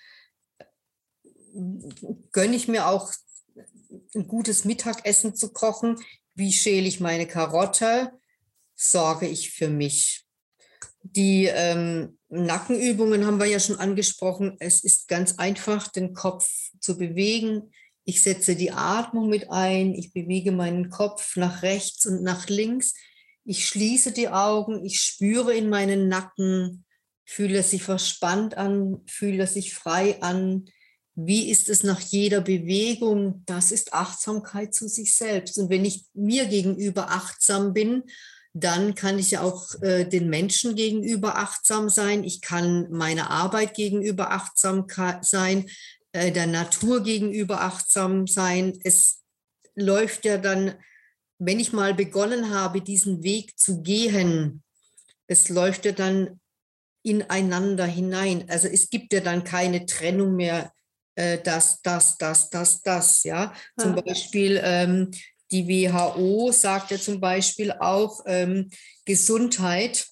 Gönne 2.31 2.55
ich 2.55 2.67
mir 2.67 2.87
auch 2.87 3.11
ein 4.13 4.27
gutes 4.27 4.63
Mittagessen 4.63 5.35
zu 5.35 5.51
kochen? 5.51 5.99
Wie 6.35 6.53
schäle 6.53 6.87
ich 6.87 6.99
meine 6.99 7.27
Karotte? 7.27 8.11
Sorge 8.75 9.27
ich 9.27 9.51
für 9.51 9.69
mich? 9.69 10.26
Die 11.15 11.45
ähm, 11.45 12.17
Nackenübungen 12.29 13.25
haben 13.25 13.39
wir 13.39 13.45
ja 13.45 13.59
schon 13.59 13.79
angesprochen. 13.79 14.57
Es 14.59 14.83
ist 14.83 15.07
ganz 15.07 15.35
einfach, 15.37 15.87
den 15.87 16.13
Kopf 16.13 16.49
zu 16.79 16.97
bewegen. 16.97 17.71
Ich 18.03 18.21
setze 18.21 18.55
die 18.55 18.71
Atmung 18.71 19.29
mit 19.29 19.49
ein. 19.49 19.93
Ich 19.93 20.13
bewege 20.13 20.51
meinen 20.51 20.89
Kopf 20.89 21.35
nach 21.35 21.61
rechts 21.61 22.05
und 22.05 22.23
nach 22.23 22.47
links. 22.47 22.93
Ich 23.45 23.67
schließe 23.67 24.11
die 24.11 24.29
Augen. 24.29 24.83
Ich 24.85 24.99
spüre 24.99 25.53
in 25.53 25.69
meinen 25.69 26.09
Nacken, 26.09 26.85
fühle 27.25 27.63
sich 27.63 27.83
verspannt 27.83 28.57
an, 28.57 29.01
fühle 29.07 29.47
sich 29.47 29.73
frei 29.73 30.21
an. 30.21 30.65
Wie 31.15 31.49
ist 31.49 31.69
es 31.69 31.83
nach 31.83 31.99
jeder 31.99 32.41
Bewegung? 32.41 33.43
Das 33.45 33.71
ist 33.71 33.93
Achtsamkeit 33.93 34.73
zu 34.73 34.87
sich 34.87 35.15
selbst. 35.15 35.57
Und 35.57 35.69
wenn 35.69 35.85
ich 35.85 36.05
mir 36.13 36.45
gegenüber 36.45 37.09
achtsam 37.09 37.73
bin, 37.73 38.03
dann 38.53 38.95
kann 38.95 39.19
ich 39.19 39.31
ja 39.31 39.41
auch 39.41 39.81
äh, 39.81 40.05
den 40.05 40.29
Menschen 40.29 40.75
gegenüber 40.75 41.37
achtsam 41.37 41.89
sein. 41.89 42.23
Ich 42.23 42.41
kann 42.41 42.89
meiner 42.91 43.29
Arbeit 43.29 43.75
gegenüber 43.75 44.31
achtsam 44.31 44.87
sein, 45.21 45.69
äh, 46.11 46.31
der 46.31 46.47
Natur 46.47 47.03
gegenüber 47.03 47.61
achtsam 47.61 48.27
sein. 48.27 48.77
Es 48.83 49.23
läuft 49.75 50.25
ja 50.25 50.37
dann, 50.37 50.73
wenn 51.39 51.59
ich 51.59 51.73
mal 51.73 51.93
begonnen 51.93 52.49
habe, 52.49 52.81
diesen 52.81 53.23
Weg 53.23 53.57
zu 53.59 53.81
gehen, 53.81 54.63
es 55.27 55.49
läuft 55.49 55.85
ja 55.85 55.91
dann 55.91 56.39
ineinander 57.03 57.85
hinein. 57.85 58.45
Also 58.49 58.67
es 58.67 58.89
gibt 58.89 59.13
ja 59.13 59.19
dann 59.19 59.43
keine 59.43 59.85
Trennung 59.85 60.35
mehr, 60.35 60.73
äh, 61.15 61.39
das, 61.41 61.81
das, 61.81 62.17
das, 62.17 62.49
das, 62.49 62.81
das. 62.81 63.23
Ja, 63.23 63.53
zum. 63.77 63.95
Beispiel 63.95 64.59
ähm, 64.63 65.11
die 65.51 65.67
WHO 65.67 66.51
sagt 66.51 66.91
ja 66.91 66.97
zum 66.97 67.19
Beispiel 67.19 67.71
auch, 67.71 68.21
ähm, 68.25 68.69
Gesundheit 69.05 70.07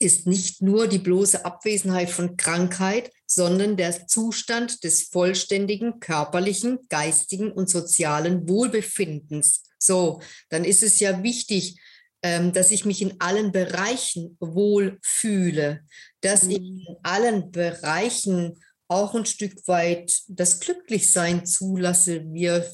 ist 0.00 0.26
nicht 0.26 0.62
nur 0.62 0.86
die 0.86 0.98
bloße 0.98 1.44
Abwesenheit 1.44 2.10
von 2.10 2.36
Krankheit, 2.36 3.10
sondern 3.26 3.76
der 3.76 4.06
Zustand 4.06 4.84
des 4.84 5.04
vollständigen 5.04 6.00
körperlichen, 6.00 6.78
geistigen 6.88 7.50
und 7.50 7.68
sozialen 7.68 8.48
Wohlbefindens. 8.48 9.64
So, 9.78 10.20
dann 10.50 10.64
ist 10.64 10.82
es 10.82 11.00
ja 11.00 11.22
wichtig, 11.22 11.80
ähm, 12.22 12.52
dass 12.52 12.70
ich 12.70 12.84
mich 12.84 13.02
in 13.02 13.20
allen 13.20 13.52
Bereichen 13.52 14.36
wohlfühle, 14.40 15.80
dass 16.20 16.44
ich 16.44 16.58
mhm. 16.58 16.84
in 16.88 16.96
allen 17.02 17.50
Bereichen 17.50 18.60
auch 18.88 19.14
ein 19.14 19.26
Stück 19.26 19.68
weit 19.68 20.22
das 20.28 20.60
Glücklichsein 20.60 21.46
zulasse. 21.46 22.24
Wir 22.32 22.66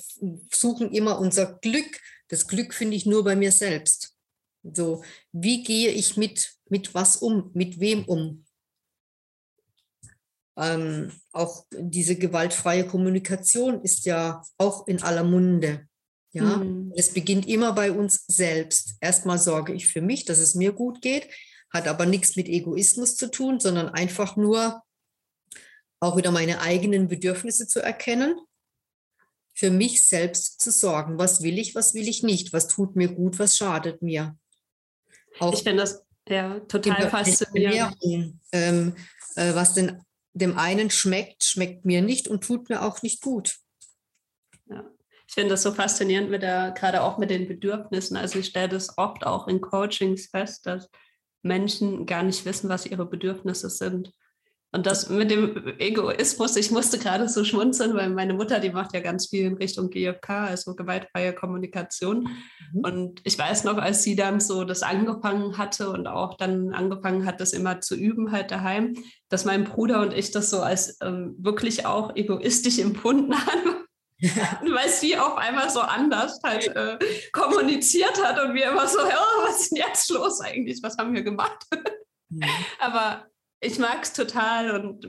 suchen 0.50 0.92
immer 0.92 1.18
unser 1.18 1.58
Glück. 1.58 2.00
Das 2.28 2.46
Glück 2.46 2.72
finde 2.72 2.96
ich 2.96 3.04
nur 3.04 3.24
bei 3.24 3.36
mir 3.36 3.52
selbst. 3.52 4.16
So, 4.62 5.04
wie 5.32 5.62
gehe 5.62 5.90
ich 5.90 6.16
mit, 6.16 6.54
mit 6.68 6.94
was 6.94 7.16
um? 7.16 7.50
Mit 7.52 7.80
wem 7.80 8.04
um? 8.04 8.44
Ähm, 10.56 11.10
auch 11.32 11.66
diese 11.72 12.16
gewaltfreie 12.16 12.86
Kommunikation 12.86 13.82
ist 13.82 14.06
ja 14.06 14.42
auch 14.56 14.86
in 14.86 15.02
aller 15.02 15.24
Munde. 15.24 15.88
Ja, 16.32 16.58
mhm. 16.58 16.92
es 16.96 17.12
beginnt 17.12 17.46
immer 17.46 17.72
bei 17.72 17.92
uns 17.92 18.24
selbst. 18.26 18.96
Erstmal 19.00 19.38
sorge 19.38 19.72
ich 19.72 19.88
für 19.88 20.00
mich, 20.00 20.24
dass 20.24 20.38
es 20.38 20.54
mir 20.54 20.72
gut 20.72 21.02
geht, 21.02 21.28
hat 21.70 21.88
aber 21.88 22.06
nichts 22.06 22.36
mit 22.36 22.48
Egoismus 22.48 23.16
zu 23.16 23.30
tun, 23.30 23.58
sondern 23.58 23.88
einfach 23.88 24.36
nur 24.36 24.83
auch 26.04 26.16
wieder 26.16 26.30
meine 26.30 26.60
eigenen 26.60 27.08
Bedürfnisse 27.08 27.66
zu 27.66 27.80
erkennen, 27.80 28.38
für 29.54 29.70
mich 29.70 30.02
selbst 30.02 30.60
zu 30.60 30.70
sorgen. 30.70 31.18
Was 31.18 31.42
will 31.42 31.58
ich, 31.58 31.74
was 31.74 31.94
will 31.94 32.08
ich 32.08 32.22
nicht? 32.22 32.52
Was 32.52 32.68
tut 32.68 32.96
mir 32.96 33.08
gut, 33.08 33.38
was 33.38 33.56
schadet 33.56 34.02
mir? 34.02 34.36
Auch 35.38 35.52
ich 35.52 35.62
finde 35.62 35.82
das 35.82 36.04
ja 36.28 36.60
total 36.60 37.08
faszinierend. 37.08 37.96
Ähm, 38.52 38.96
äh, 39.36 39.54
was 39.54 39.74
denn 39.74 40.02
dem 40.32 40.58
einen 40.58 40.90
schmeckt, 40.90 41.44
schmeckt 41.44 41.84
mir 41.84 42.02
nicht 42.02 42.28
und 42.28 42.42
tut 42.42 42.68
mir 42.68 42.82
auch 42.82 43.02
nicht 43.02 43.22
gut. 43.22 43.56
Ja. 44.66 44.84
Ich 45.26 45.34
finde 45.34 45.50
das 45.50 45.62
so 45.62 45.72
faszinierend 45.72 46.30
mit 46.30 46.42
der, 46.42 46.72
gerade 46.72 47.02
auch 47.02 47.18
mit 47.18 47.30
den 47.30 47.48
Bedürfnissen. 47.48 48.16
Also 48.16 48.38
ich 48.38 48.46
stelle 48.46 48.68
das 48.68 48.98
oft 48.98 49.24
auch 49.24 49.48
in 49.48 49.60
Coachings 49.60 50.26
fest, 50.26 50.66
dass 50.66 50.90
Menschen 51.42 52.06
gar 52.06 52.22
nicht 52.22 52.44
wissen, 52.44 52.68
was 52.68 52.86
ihre 52.86 53.06
Bedürfnisse 53.06 53.70
sind. 53.70 54.12
Und 54.74 54.86
das 54.86 55.08
mit 55.08 55.30
dem 55.30 55.78
Egoismus, 55.78 56.56
ich 56.56 56.72
musste 56.72 56.98
gerade 56.98 57.28
so 57.28 57.44
schmunzeln, 57.44 57.94
weil 57.94 58.10
meine 58.10 58.34
Mutter, 58.34 58.58
die 58.58 58.70
macht 58.70 58.92
ja 58.92 58.98
ganz 58.98 59.28
viel 59.28 59.44
in 59.44 59.54
Richtung 59.54 59.88
GFK, 59.88 60.48
also 60.48 60.74
gewaltfreie 60.74 61.32
Kommunikation. 61.32 62.28
Mhm. 62.72 62.80
Und 62.80 63.20
ich 63.22 63.38
weiß 63.38 63.62
noch, 63.62 63.78
als 63.78 64.02
sie 64.02 64.16
dann 64.16 64.40
so 64.40 64.64
das 64.64 64.82
angefangen 64.82 65.58
hatte 65.58 65.90
und 65.90 66.08
auch 66.08 66.36
dann 66.36 66.74
angefangen 66.74 67.24
hat, 67.24 67.40
das 67.40 67.52
immer 67.52 67.82
zu 67.82 67.94
üben 67.94 68.32
halt 68.32 68.50
daheim, 68.50 68.94
dass 69.28 69.44
mein 69.44 69.62
Bruder 69.62 70.00
und 70.00 70.12
ich 70.12 70.32
das 70.32 70.50
so 70.50 70.60
als 70.60 70.98
ähm, 71.00 71.36
wirklich 71.38 71.86
auch 71.86 72.16
egoistisch 72.16 72.78
empfunden 72.80 73.32
haben. 73.32 73.84
Ja. 74.18 74.60
weil 74.62 74.88
sie 74.88 75.18
auf 75.18 75.36
einmal 75.36 75.68
so 75.70 75.80
anders 75.80 76.40
halt 76.42 76.68
äh, 76.68 76.98
kommuniziert 77.32 78.24
hat 78.24 78.42
und 78.42 78.54
wir 78.54 78.70
immer 78.70 78.86
so, 78.86 78.98
oh, 79.00 79.44
was 79.44 79.60
ist 79.60 79.72
denn 79.72 79.78
jetzt 79.86 80.08
los 80.10 80.40
eigentlich? 80.40 80.80
Was 80.82 80.96
haben 80.96 81.14
wir 81.14 81.22
gemacht? 81.22 81.62
Mhm. 82.30 82.42
Aber 82.80 83.26
ich 83.64 83.78
mag 83.78 84.02
es 84.02 84.12
total 84.12 84.78
und 84.80 85.06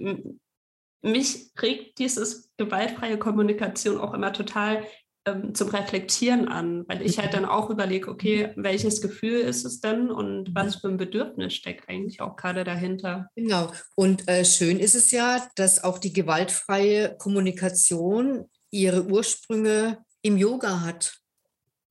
mich 1.01 1.51
regt 1.61 1.99
dieses 1.99 2.49
gewaltfreie 2.57 3.19
Kommunikation 3.19 3.99
auch 3.99 4.13
immer 4.13 4.33
total 4.33 4.85
ähm, 5.27 5.53
zum 5.53 5.69
Reflektieren 5.69 6.47
an, 6.47 6.85
weil 6.87 7.01
ich 7.01 7.19
halt 7.19 7.33
dann 7.33 7.45
auch 7.45 7.69
überlege, 7.69 8.09
okay, 8.09 8.51
welches 8.55 9.01
Gefühl 9.01 9.39
ist 9.39 9.65
es 9.65 9.79
denn 9.79 10.09
und 10.09 10.49
mhm. 10.49 10.55
was 10.55 10.77
für 10.77 10.87
ein 10.87 10.97
Bedürfnis 10.97 11.53
steckt 11.53 11.89
eigentlich 11.89 12.21
auch 12.21 12.35
gerade 12.35 12.63
dahinter. 12.63 13.29
Genau. 13.35 13.71
Und 13.95 14.27
äh, 14.27 14.45
schön 14.45 14.79
ist 14.79 14.95
es 14.95 15.11
ja, 15.11 15.47
dass 15.55 15.83
auch 15.83 15.97
die 15.97 16.13
gewaltfreie 16.13 17.15
Kommunikation 17.17 18.45
ihre 18.71 19.05
Ursprünge 19.05 20.03
im 20.21 20.37
Yoga 20.37 20.81
hat. 20.81 21.17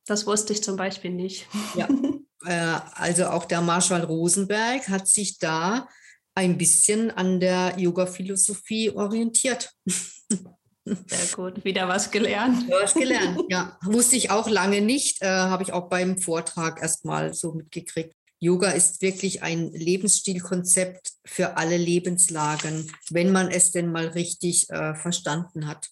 Das 0.07 0.27
wusste 0.27 0.53
ich 0.53 0.63
zum 0.63 0.77
Beispiel 0.77 1.11
nicht. 1.11 1.47
Ja. 1.77 1.89
Äh, 2.47 2.79
also 2.93 3.29
auch 3.29 3.47
der 3.47 3.63
Marshall 3.63 4.05
Rosenberg 4.05 4.91
hat 4.91 5.09
sich 5.09 5.39
da 5.39 5.89
ein 6.35 6.59
bisschen 6.59 7.11
an 7.11 7.41
der 7.41 7.75
Yoga-Philosophie 7.79 8.91
orientiert. 8.91 9.73
Sehr 10.85 11.35
gut, 11.35 11.65
wieder 11.65 11.89
was 11.89 12.11
gelernt. 12.11 12.71
Was 12.71 12.95
gelernt, 12.95 13.41
ja. 13.49 13.79
Wusste 13.85 14.17
ich 14.17 14.31
auch 14.31 14.49
lange 14.51 14.83
nicht, 14.83 15.23
äh, 15.23 15.27
habe 15.27 15.63
ich 15.63 15.73
auch 15.73 15.89
beim 15.89 16.19
Vortrag 16.19 16.83
erstmal 16.83 17.33
so 17.33 17.53
mitgekriegt. 17.53 18.15
Yoga 18.39 18.71
ist 18.71 19.01
wirklich 19.01 19.43
ein 19.43 19.73
Lebensstilkonzept 19.73 21.13
für 21.25 21.57
alle 21.57 21.79
Lebenslagen, 21.79 22.93
wenn 23.09 23.33
man 23.33 23.51
es 23.51 23.71
denn 23.71 23.91
mal 23.91 24.09
richtig 24.09 24.69
äh, 24.69 24.95
verstanden 24.95 25.67
hat. 25.67 25.89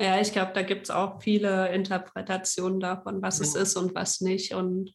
Ja, 0.00 0.20
ich 0.20 0.32
glaube, 0.32 0.52
da 0.54 0.62
gibt 0.62 0.84
es 0.84 0.90
auch 0.90 1.22
viele 1.22 1.72
Interpretationen 1.72 2.80
davon, 2.80 3.22
was 3.22 3.38
ja. 3.38 3.44
es 3.44 3.54
ist 3.54 3.76
und 3.76 3.94
was 3.94 4.20
nicht. 4.20 4.54
Und 4.54 4.92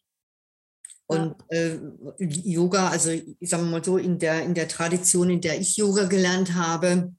und 1.10 1.36
äh, 1.48 1.80
Yoga, 2.20 2.90
also 2.90 3.10
ich 3.10 3.50
sage 3.50 3.64
mal 3.64 3.84
so, 3.84 3.98
in 3.98 4.20
der, 4.20 4.44
in 4.44 4.54
der 4.54 4.68
Tradition, 4.68 5.32
in 5.32 5.42
der 5.42 5.60
ich 5.60 5.76
Yoga 5.76 6.04
gelernt 6.04 6.54
habe, 6.54 7.16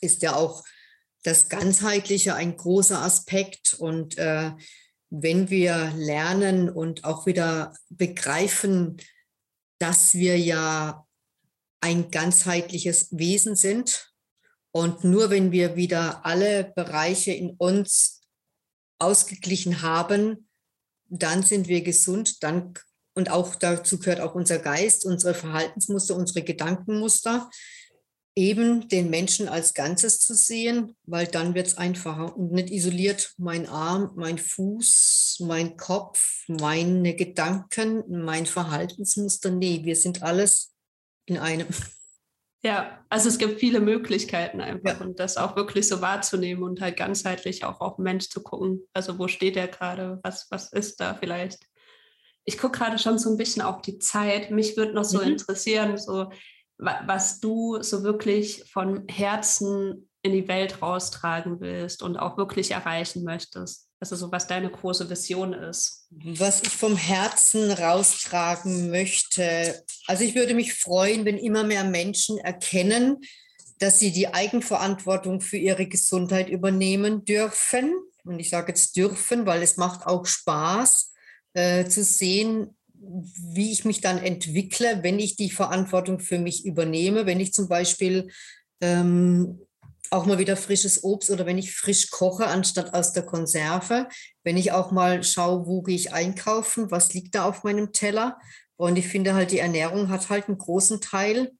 ist 0.00 0.22
ja 0.22 0.36
auch 0.36 0.62
das 1.24 1.48
Ganzheitliche 1.48 2.36
ein 2.36 2.56
großer 2.56 3.02
Aspekt. 3.02 3.74
Und 3.74 4.16
äh, 4.18 4.52
wenn 5.10 5.50
wir 5.50 5.92
lernen 5.96 6.70
und 6.70 7.02
auch 7.02 7.26
wieder 7.26 7.74
begreifen, 7.90 8.98
dass 9.80 10.14
wir 10.14 10.38
ja 10.38 11.04
ein 11.80 12.12
ganzheitliches 12.12 13.08
Wesen 13.10 13.56
sind 13.56 14.12
und 14.70 15.02
nur 15.02 15.30
wenn 15.30 15.50
wir 15.50 15.74
wieder 15.74 16.24
alle 16.24 16.72
Bereiche 16.76 17.32
in 17.32 17.50
uns 17.56 18.20
ausgeglichen 19.00 19.82
haben, 19.82 20.48
dann 21.08 21.42
sind 21.42 21.66
wir 21.66 21.82
gesund, 21.82 22.44
dann 22.44 22.74
und 23.18 23.32
auch 23.32 23.56
dazu 23.56 23.98
gehört 23.98 24.20
auch 24.20 24.36
unser 24.36 24.60
Geist, 24.60 25.04
unsere 25.04 25.34
Verhaltensmuster, 25.34 26.14
unsere 26.14 26.42
Gedankenmuster, 26.42 27.50
eben 28.36 28.86
den 28.86 29.10
Menschen 29.10 29.48
als 29.48 29.74
Ganzes 29.74 30.20
zu 30.20 30.34
sehen, 30.34 30.96
weil 31.02 31.26
dann 31.26 31.56
wird 31.56 31.66
es 31.66 31.76
einfacher 31.76 32.36
und 32.36 32.52
nicht 32.52 32.70
isoliert 32.70 33.34
mein 33.36 33.68
Arm, 33.68 34.12
mein 34.14 34.38
Fuß, 34.38 35.38
mein 35.40 35.76
Kopf, 35.76 36.44
meine 36.46 37.16
Gedanken, 37.16 38.04
mein 38.06 38.46
Verhaltensmuster. 38.46 39.50
Nee, 39.50 39.80
wir 39.82 39.96
sind 39.96 40.22
alles 40.22 40.72
in 41.26 41.38
einem. 41.38 41.66
Ja, 42.62 43.04
also 43.08 43.28
es 43.28 43.38
gibt 43.38 43.58
viele 43.58 43.80
Möglichkeiten 43.80 44.60
einfach 44.60 45.00
ja. 45.00 45.04
und 45.04 45.18
das 45.18 45.36
auch 45.36 45.56
wirklich 45.56 45.88
so 45.88 46.00
wahrzunehmen 46.00 46.62
und 46.62 46.80
halt 46.80 46.96
ganzheitlich 46.96 47.64
auch 47.64 47.80
auf 47.80 47.96
den 47.96 48.04
Mensch 48.04 48.28
zu 48.28 48.44
gucken. 48.44 48.82
Also 48.92 49.18
wo 49.18 49.26
steht 49.26 49.56
er 49.56 49.66
gerade? 49.66 50.20
Was, 50.22 50.46
was 50.50 50.72
ist 50.72 51.00
da 51.00 51.14
vielleicht? 51.14 51.67
Ich 52.48 52.56
gucke 52.56 52.78
gerade 52.78 52.98
schon 52.98 53.18
so 53.18 53.30
ein 53.30 53.36
bisschen 53.36 53.60
auf 53.60 53.82
die 53.82 53.98
Zeit. 53.98 54.50
Mich 54.50 54.78
würde 54.78 54.94
noch 54.94 55.04
so 55.04 55.18
mhm. 55.18 55.32
interessieren, 55.32 55.98
so 55.98 56.30
was 56.78 57.40
du 57.40 57.82
so 57.82 58.04
wirklich 58.04 58.64
von 58.72 59.06
Herzen 59.06 60.08
in 60.22 60.32
die 60.32 60.48
Welt 60.48 60.80
raustragen 60.80 61.60
willst 61.60 62.02
und 62.02 62.16
auch 62.16 62.38
wirklich 62.38 62.70
erreichen 62.70 63.22
möchtest. 63.22 63.88
Also 64.00 64.16
so 64.16 64.32
was 64.32 64.46
deine 64.46 64.70
große 64.70 65.10
Vision 65.10 65.52
ist. 65.52 66.06
Was 66.10 66.62
ich 66.62 66.70
vom 66.70 66.96
Herzen 66.96 67.70
raustragen 67.70 68.90
möchte. 68.90 69.84
Also 70.06 70.24
ich 70.24 70.34
würde 70.34 70.54
mich 70.54 70.72
freuen, 70.72 71.26
wenn 71.26 71.36
immer 71.36 71.64
mehr 71.64 71.84
Menschen 71.84 72.38
erkennen, 72.38 73.18
dass 73.78 73.98
sie 73.98 74.10
die 74.10 74.32
Eigenverantwortung 74.32 75.42
für 75.42 75.58
ihre 75.58 75.86
Gesundheit 75.86 76.48
übernehmen 76.48 77.26
dürfen. 77.26 77.92
Und 78.24 78.38
ich 78.38 78.48
sage 78.48 78.68
jetzt 78.68 78.96
dürfen, 78.96 79.44
weil 79.44 79.62
es 79.62 79.76
macht 79.76 80.06
auch 80.06 80.24
Spaß 80.24 81.07
äh, 81.58 81.88
zu 81.88 82.04
sehen, 82.04 82.76
wie 82.92 83.72
ich 83.72 83.84
mich 83.84 84.00
dann 84.00 84.18
entwickle, 84.18 85.02
wenn 85.02 85.18
ich 85.18 85.34
die 85.34 85.50
Verantwortung 85.50 86.20
für 86.20 86.38
mich 86.38 86.64
übernehme, 86.64 87.26
wenn 87.26 87.40
ich 87.40 87.52
zum 87.52 87.68
Beispiel 87.68 88.28
ähm, 88.80 89.60
auch 90.10 90.24
mal 90.24 90.38
wieder 90.38 90.56
frisches 90.56 91.02
Obst 91.02 91.30
oder 91.30 91.46
wenn 91.46 91.58
ich 91.58 91.74
frisch 91.74 92.10
koche 92.10 92.46
anstatt 92.46 92.94
aus 92.94 93.12
der 93.12 93.24
Konserve, 93.24 94.08
wenn 94.44 94.56
ich 94.56 94.70
auch 94.70 94.92
mal 94.92 95.24
schaue, 95.24 95.66
wo 95.66 95.82
gehe 95.82 95.96
ich 95.96 96.12
einkaufen, 96.12 96.92
was 96.92 97.12
liegt 97.12 97.34
da 97.34 97.44
auf 97.44 97.64
meinem 97.64 97.92
Teller. 97.92 98.38
Und 98.76 98.96
ich 98.96 99.08
finde 99.08 99.34
halt, 99.34 99.50
die 99.50 99.58
Ernährung 99.58 100.10
hat 100.10 100.30
halt 100.30 100.46
einen 100.46 100.58
großen 100.58 101.00
Teil 101.00 101.50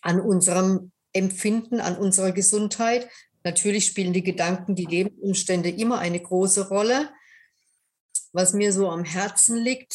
an 0.00 0.20
unserem 0.20 0.90
Empfinden, 1.12 1.80
an 1.80 1.96
unserer 1.96 2.32
Gesundheit. 2.32 3.08
Natürlich 3.44 3.86
spielen 3.86 4.12
die 4.12 4.24
Gedanken, 4.24 4.74
die 4.74 4.86
Lebensumstände 4.86 5.70
immer 5.70 6.00
eine 6.00 6.20
große 6.20 6.68
Rolle 6.68 7.08
was 8.32 8.52
mir 8.52 8.72
so 8.72 8.90
am 8.90 9.04
Herzen 9.04 9.56
liegt, 9.56 9.94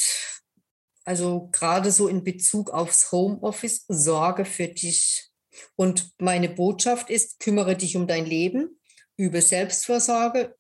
also 1.06 1.50
gerade 1.52 1.92
so 1.92 2.08
in 2.08 2.24
Bezug 2.24 2.70
aufs 2.70 3.12
Homeoffice, 3.12 3.86
sorge 3.88 4.46
für 4.46 4.68
dich. 4.68 5.30
Und 5.76 6.12
meine 6.18 6.50
Botschaft 6.50 7.10
ist, 7.10 7.40
kümmere 7.40 7.76
dich 7.76 7.96
um 7.96 8.08
dein 8.08 8.26
Leben, 8.26 8.80
übe 9.18 9.42
Selbstvorsorge. 9.42 10.56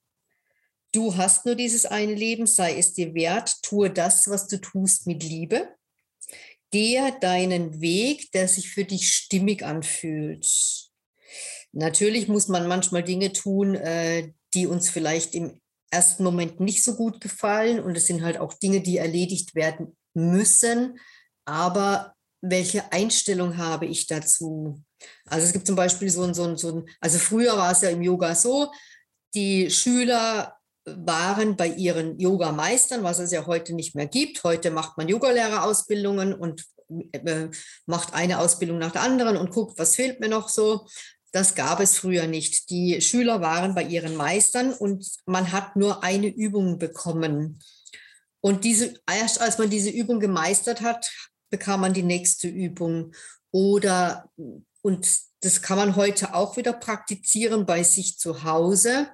Du 0.91 1.17
hast 1.17 1.45
nur 1.45 1.55
dieses 1.55 1.86
eine 1.86 2.13
Leben, 2.13 2.45
sei 2.45 2.77
es 2.77 2.93
dir 2.93 3.15
wert, 3.15 3.55
tue 3.63 3.89
das, 3.89 4.29
was 4.29 4.47
du 4.47 4.62
tust, 4.62 5.07
mit 5.07 5.23
Liebe. 5.23 5.69
Gehe 6.69 7.17
deinen 7.19 7.81
Weg, 7.81 8.31
der 8.31 8.47
sich 8.47 8.69
für 8.69 8.83
dich 8.83 9.12
stimmig 9.12 9.63
anfühlt. 9.63 10.91
Natürlich 11.71 12.27
muss 12.27 12.47
man 12.47 12.67
manchmal 12.67 13.03
Dinge 13.03 13.31
tun, 13.33 13.73
äh, 13.73 14.33
die 14.53 14.67
uns 14.67 14.89
vielleicht 14.89 15.33
im 15.33 15.59
ersten 15.93 16.23
Moment 16.23 16.60
nicht 16.60 16.84
so 16.84 16.95
gut 16.95 17.21
gefallen. 17.21 17.79
Und 17.79 17.95
es 17.95 18.08
sind 18.08 18.23
halt 18.23 18.38
auch 18.38 18.53
Dinge, 18.53 18.82
die 18.82 18.97
erledigt 18.97 19.56
werden 19.56 19.95
müssen. 20.13 20.99
Aber 21.45 22.15
welche 22.41 22.91
Einstellung 22.91 23.58
habe 23.58 23.86
ich 23.86 24.08
dazu? 24.08 24.82
Also 25.25 25.45
es 25.45 25.53
gibt 25.53 25.67
zum 25.67 25.75
Beispiel 25.75 26.10
so 26.10 26.23
ein, 26.23 26.34
so 26.34 26.43
ein, 26.43 26.58
so 26.58 26.75
ein 26.75 26.86
also 26.99 27.17
früher 27.19 27.58
war 27.58 27.71
es 27.71 27.82
ja 27.82 27.89
im 27.89 28.01
Yoga 28.01 28.36
so, 28.36 28.71
die 29.34 29.69
Schüler 29.69 30.58
waren 30.86 31.56
bei 31.56 31.67
ihren 31.67 32.19
Yogameistern, 32.19 33.03
was 33.03 33.19
es 33.19 33.32
ja 33.32 33.45
heute 33.45 33.73
nicht 33.73 33.95
mehr 33.95 34.08
gibt. 34.08 34.43
Heute 34.43 34.69
macht 34.71 34.97
man 34.97 35.08
Yogalehrerausbildungen 35.08 36.34
und 36.34 36.65
äh, 37.12 37.47
macht 37.86 38.13
eine 38.13 38.39
Ausbildung 38.39 38.79
nach 38.79 38.91
der 38.91 39.03
anderen 39.03 39.38
und 39.38 39.51
guckt, 39.51 39.79
was 39.79 39.95
fehlt 39.95 40.19
mir 40.19 40.29
noch 40.29 40.49
so. 40.49 40.86
Das 41.33 41.55
gab 41.55 41.79
es 41.79 41.97
früher 41.97 42.27
nicht. 42.27 42.69
Die 42.69 43.01
Schüler 43.01 43.41
waren 43.41 43.73
bei 43.73 43.83
ihren 43.83 44.15
Meistern 44.15 44.71
und 44.71 45.05
man 45.25 45.51
hat 45.51 45.75
nur 45.75 46.03
eine 46.03 46.27
Übung 46.27 46.77
bekommen. 46.77 47.59
Und 48.39 48.63
diese, 48.63 48.93
erst 49.11 49.41
als 49.41 49.57
man 49.57 49.71
diese 49.71 49.89
Übung 49.89 50.19
gemeistert 50.19 50.81
hat, 50.81 51.11
bekam 51.49 51.81
man 51.81 51.93
die 51.93 52.03
nächste 52.03 52.47
Übung. 52.47 53.15
Oder, 53.49 54.29
und 54.83 55.07
das 55.39 55.63
kann 55.63 55.77
man 55.77 55.95
heute 55.95 56.35
auch 56.35 56.55
wieder 56.55 56.73
praktizieren 56.73 57.65
bei 57.65 57.81
sich 57.81 58.19
zu 58.19 58.43
Hause. 58.43 59.09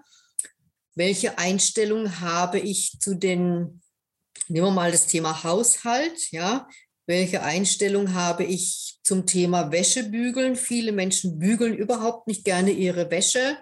Welche 0.95 1.37
Einstellung 1.37 2.19
habe 2.19 2.59
ich 2.59 2.99
zu 2.99 3.15
den, 3.15 3.81
nehmen 4.49 4.67
wir 4.67 4.71
mal 4.71 4.91
das 4.91 5.07
Thema 5.07 5.41
Haushalt, 5.43 6.31
ja, 6.31 6.67
welche 7.09 7.41
Einstellung 7.41 8.13
habe 8.13 8.43
ich 8.43 8.99
zum 9.01 9.25
Thema 9.25 9.71
Wäschebügeln? 9.71 10.55
Viele 10.55 10.91
Menschen 10.91 11.39
bügeln 11.39 11.73
überhaupt 11.73 12.27
nicht 12.27 12.45
gerne 12.45 12.69
ihre 12.69 13.09
Wäsche. 13.09 13.57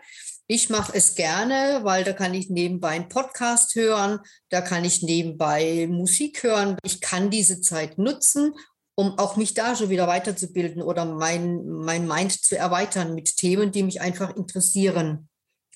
Ich 0.48 0.70
mache 0.70 0.92
es 0.94 1.16
gerne, 1.16 1.80
weil 1.84 2.04
da 2.04 2.12
kann 2.12 2.34
ich 2.34 2.50
nebenbei 2.50 2.90
einen 2.90 3.08
Podcast 3.08 3.74
hören, 3.76 4.20
da 4.50 4.60
kann 4.60 4.84
ich 4.84 5.02
nebenbei 5.02 5.88
Musik 5.90 6.44
hören. 6.44 6.78
Ich 6.84 7.00
kann 7.00 7.30
diese 7.30 7.62
Zeit 7.62 7.98
nutzen, 7.98 8.54
um 8.96 9.18
auch 9.18 9.38
mich 9.38 9.54
da 9.54 9.78
schon 9.78 9.90
wieder 9.90 10.08
weiterzubilden 10.08 10.82
oder 10.82 11.06
mein, 11.06 11.66
mein 11.66 12.06
Mind 12.06 12.34
zu 12.34 12.58
erweitern 12.58 13.16
mit 13.16 13.38
Themen, 13.38 13.72
die 13.72 13.84
mich 13.84 14.02
einfach 14.02 14.36
interessieren. 14.36 15.30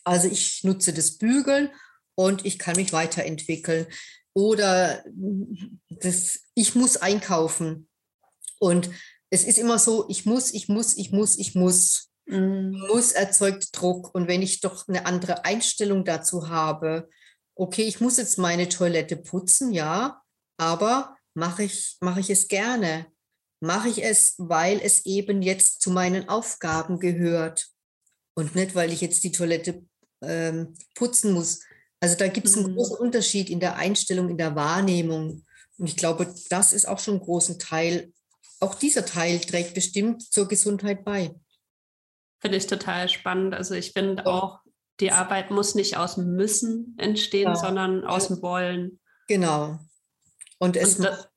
Also 0.03 0.27
ich 0.27 0.65
nutze 0.65 0.91
das 0.91 1.17
Bügeln 1.17 1.69
und 2.15 2.45
ich 2.45 2.59
kann 2.59 2.75
mich 2.75 2.91
weiterentwickeln 2.91 3.87
oder 4.33 5.03
das, 5.89 6.39
ich 6.53 6.75
muss 6.75 6.97
einkaufen. 6.97 7.87
Und 8.59 8.89
es 9.29 9.43
ist 9.43 9.57
immer 9.57 9.79
so, 9.79 10.05
ich 10.09 10.25
muss, 10.25 10.53
ich 10.53 10.67
muss, 10.67 10.95
ich 10.97 11.11
muss, 11.11 11.37
ich 11.37 11.55
muss. 11.55 12.09
Mhm. 12.25 12.85
Muss 12.87 13.11
erzeugt 13.11 13.69
Druck. 13.73 14.13
Und 14.13 14.27
wenn 14.27 14.41
ich 14.41 14.61
doch 14.61 14.87
eine 14.87 15.05
andere 15.05 15.45
Einstellung 15.45 16.05
dazu 16.05 16.49
habe, 16.49 17.09
okay, 17.55 17.83
ich 17.83 17.99
muss 17.99 18.17
jetzt 18.17 18.37
meine 18.37 18.69
Toilette 18.69 19.17
putzen, 19.17 19.73
ja, 19.73 20.21
aber 20.57 21.17
mache 21.33 21.63
ich, 21.63 21.97
mache 21.99 22.19
ich 22.19 22.29
es 22.29 22.47
gerne. 22.47 23.07
Mache 23.59 23.89
ich 23.89 24.03
es, 24.03 24.35
weil 24.37 24.79
es 24.81 25.05
eben 25.05 25.41
jetzt 25.41 25.81
zu 25.81 25.91
meinen 25.91 26.29
Aufgaben 26.29 26.99
gehört 26.99 27.69
und 28.33 28.55
nicht, 28.55 28.75
weil 28.75 28.91
ich 28.91 29.01
jetzt 29.01 29.23
die 29.23 29.31
Toilette 29.31 29.85
ähm, 30.21 30.75
putzen 30.95 31.33
muss. 31.33 31.61
Also 32.01 32.17
da 32.17 32.27
gibt 32.27 32.47
es 32.47 32.57
einen 32.57 32.71
mhm. 32.71 32.75
großen 32.75 32.97
Unterschied 32.97 33.49
in 33.49 33.59
der 33.59 33.77
Einstellung, 33.77 34.29
in 34.29 34.37
der 34.37 34.55
Wahrnehmung. 34.55 35.45
Und 35.77 35.87
ich 35.87 35.95
glaube, 35.95 36.33
das 36.49 36.73
ist 36.73 36.87
auch 36.87 36.99
schon 36.99 37.15
einen 37.15 37.23
großen 37.23 37.59
Teil. 37.59 38.11
Auch 38.59 38.75
dieser 38.75 39.05
Teil 39.05 39.39
trägt 39.39 39.75
bestimmt 39.75 40.21
zur 40.21 40.47
Gesundheit 40.47 41.05
bei. 41.05 41.33
Finde 42.41 42.57
ich 42.57 42.67
total 42.67 43.07
spannend. 43.07 43.53
Also 43.53 43.75
ich 43.75 43.91
finde 43.91 44.25
auch, 44.25 44.59
die 44.99 45.11
Arbeit 45.11 45.51
muss 45.51 45.75
nicht 45.75 45.95
aus 45.97 46.15
dem 46.15 46.35
Müssen 46.35 46.95
entstehen, 46.97 47.49
ja. 47.49 47.55
sondern 47.55 48.03
aus 48.03 48.27
dem 48.27 48.41
Wollen. 48.41 48.99
Genau. 49.27 49.79
Und 50.57 50.75
es, 50.75 50.95
und 50.97 51.05
das, 51.05 51.29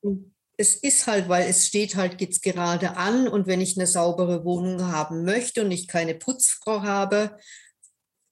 es 0.57 0.77
ist 0.77 1.07
halt, 1.07 1.29
weil 1.29 1.49
es 1.49 1.67
steht 1.67 1.97
halt 1.97 2.21
jetzt 2.21 2.43
gerade 2.43 2.97
an 2.97 3.29
und 3.29 3.47
wenn 3.47 3.61
ich 3.61 3.77
eine 3.77 3.87
saubere 3.87 4.45
Wohnung 4.45 4.91
haben 4.91 5.25
möchte 5.25 5.63
und 5.63 5.71
ich 5.71 5.89
keine 5.89 6.15
Putzfrau 6.15 6.83
habe, 6.83 7.39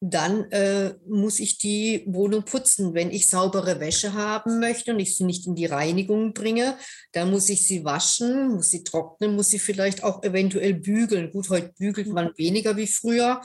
dann 0.05 0.51
äh, 0.51 0.95
muss 1.07 1.39
ich 1.39 1.59
die 1.59 2.03
Wohnung 2.07 2.45
putzen. 2.45 2.93
Wenn 2.93 3.13
ich 3.13 3.29
saubere 3.29 3.79
Wäsche 3.79 4.15
haben 4.15 4.59
möchte 4.59 4.93
und 4.93 4.99
ich 4.99 5.15
sie 5.15 5.23
nicht 5.23 5.47
in 5.47 5.55
die 5.55 5.67
Reinigung 5.67 6.35
bringe, 6.35 6.77
dann 7.13 7.31
muss 7.31 7.49
ich 7.49 7.69
sie 7.69 7.85
waschen, 7.85 8.49
muss 8.49 8.71
sie 8.71 8.83
trocknen, 8.83 9.37
muss 9.37 9.51
sie 9.51 9.61
vielleicht 9.61 10.03
auch 10.03 10.25
eventuell 10.25 10.75
bügeln. 10.75 11.31
Gut, 11.31 11.49
heute 11.51 11.73
bügelt 11.79 12.09
man 12.09 12.33
weniger 12.37 12.77
wie 12.77 12.89
früher, 12.89 13.43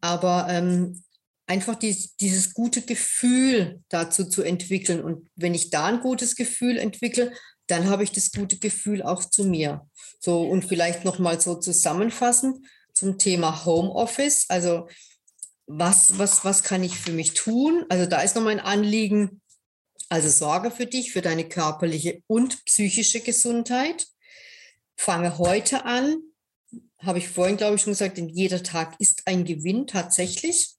aber 0.00 0.46
ähm, 0.48 1.02
einfach 1.46 1.74
die, 1.74 1.94
dieses 2.18 2.54
gute 2.54 2.80
Gefühl 2.80 3.82
dazu 3.90 4.24
zu 4.24 4.42
entwickeln. 4.42 5.04
Und 5.04 5.28
wenn 5.36 5.54
ich 5.54 5.68
da 5.68 5.84
ein 5.84 6.00
gutes 6.00 6.34
Gefühl 6.34 6.78
entwickle, 6.78 7.30
dann 7.66 7.90
habe 7.90 8.04
ich 8.04 8.12
das 8.12 8.32
gute 8.32 8.58
Gefühl 8.58 9.02
auch 9.02 9.26
zu 9.26 9.44
mir. 9.44 9.86
So 10.18 10.44
und 10.44 10.64
vielleicht 10.64 11.04
noch 11.04 11.18
mal 11.18 11.38
so 11.38 11.56
zusammenfassend 11.56 12.64
zum 12.94 13.18
Thema 13.18 13.66
Homeoffice. 13.66 14.46
Also 14.48 14.86
was, 15.72 16.18
was, 16.18 16.44
was 16.44 16.62
kann 16.64 16.82
ich 16.82 16.98
für 16.98 17.12
mich 17.12 17.34
tun? 17.34 17.84
Also 17.88 18.06
da 18.06 18.20
ist 18.22 18.34
noch 18.34 18.42
mein 18.42 18.58
Anliegen, 18.58 19.40
also 20.08 20.28
sorge 20.28 20.72
für 20.72 20.86
dich, 20.86 21.12
für 21.12 21.22
deine 21.22 21.48
körperliche 21.48 22.22
und 22.26 22.64
psychische 22.64 23.20
Gesundheit. 23.20 24.08
Fange 24.96 25.38
heute 25.38 25.84
an, 25.84 26.16
habe 26.98 27.18
ich 27.18 27.28
vorhin, 27.28 27.56
glaube 27.56 27.76
ich, 27.76 27.82
schon 27.82 27.92
gesagt, 27.92 28.18
denn 28.18 28.28
jeder 28.28 28.64
Tag 28.64 28.96
ist 28.98 29.22
ein 29.26 29.44
Gewinn 29.44 29.86
tatsächlich. 29.86 30.74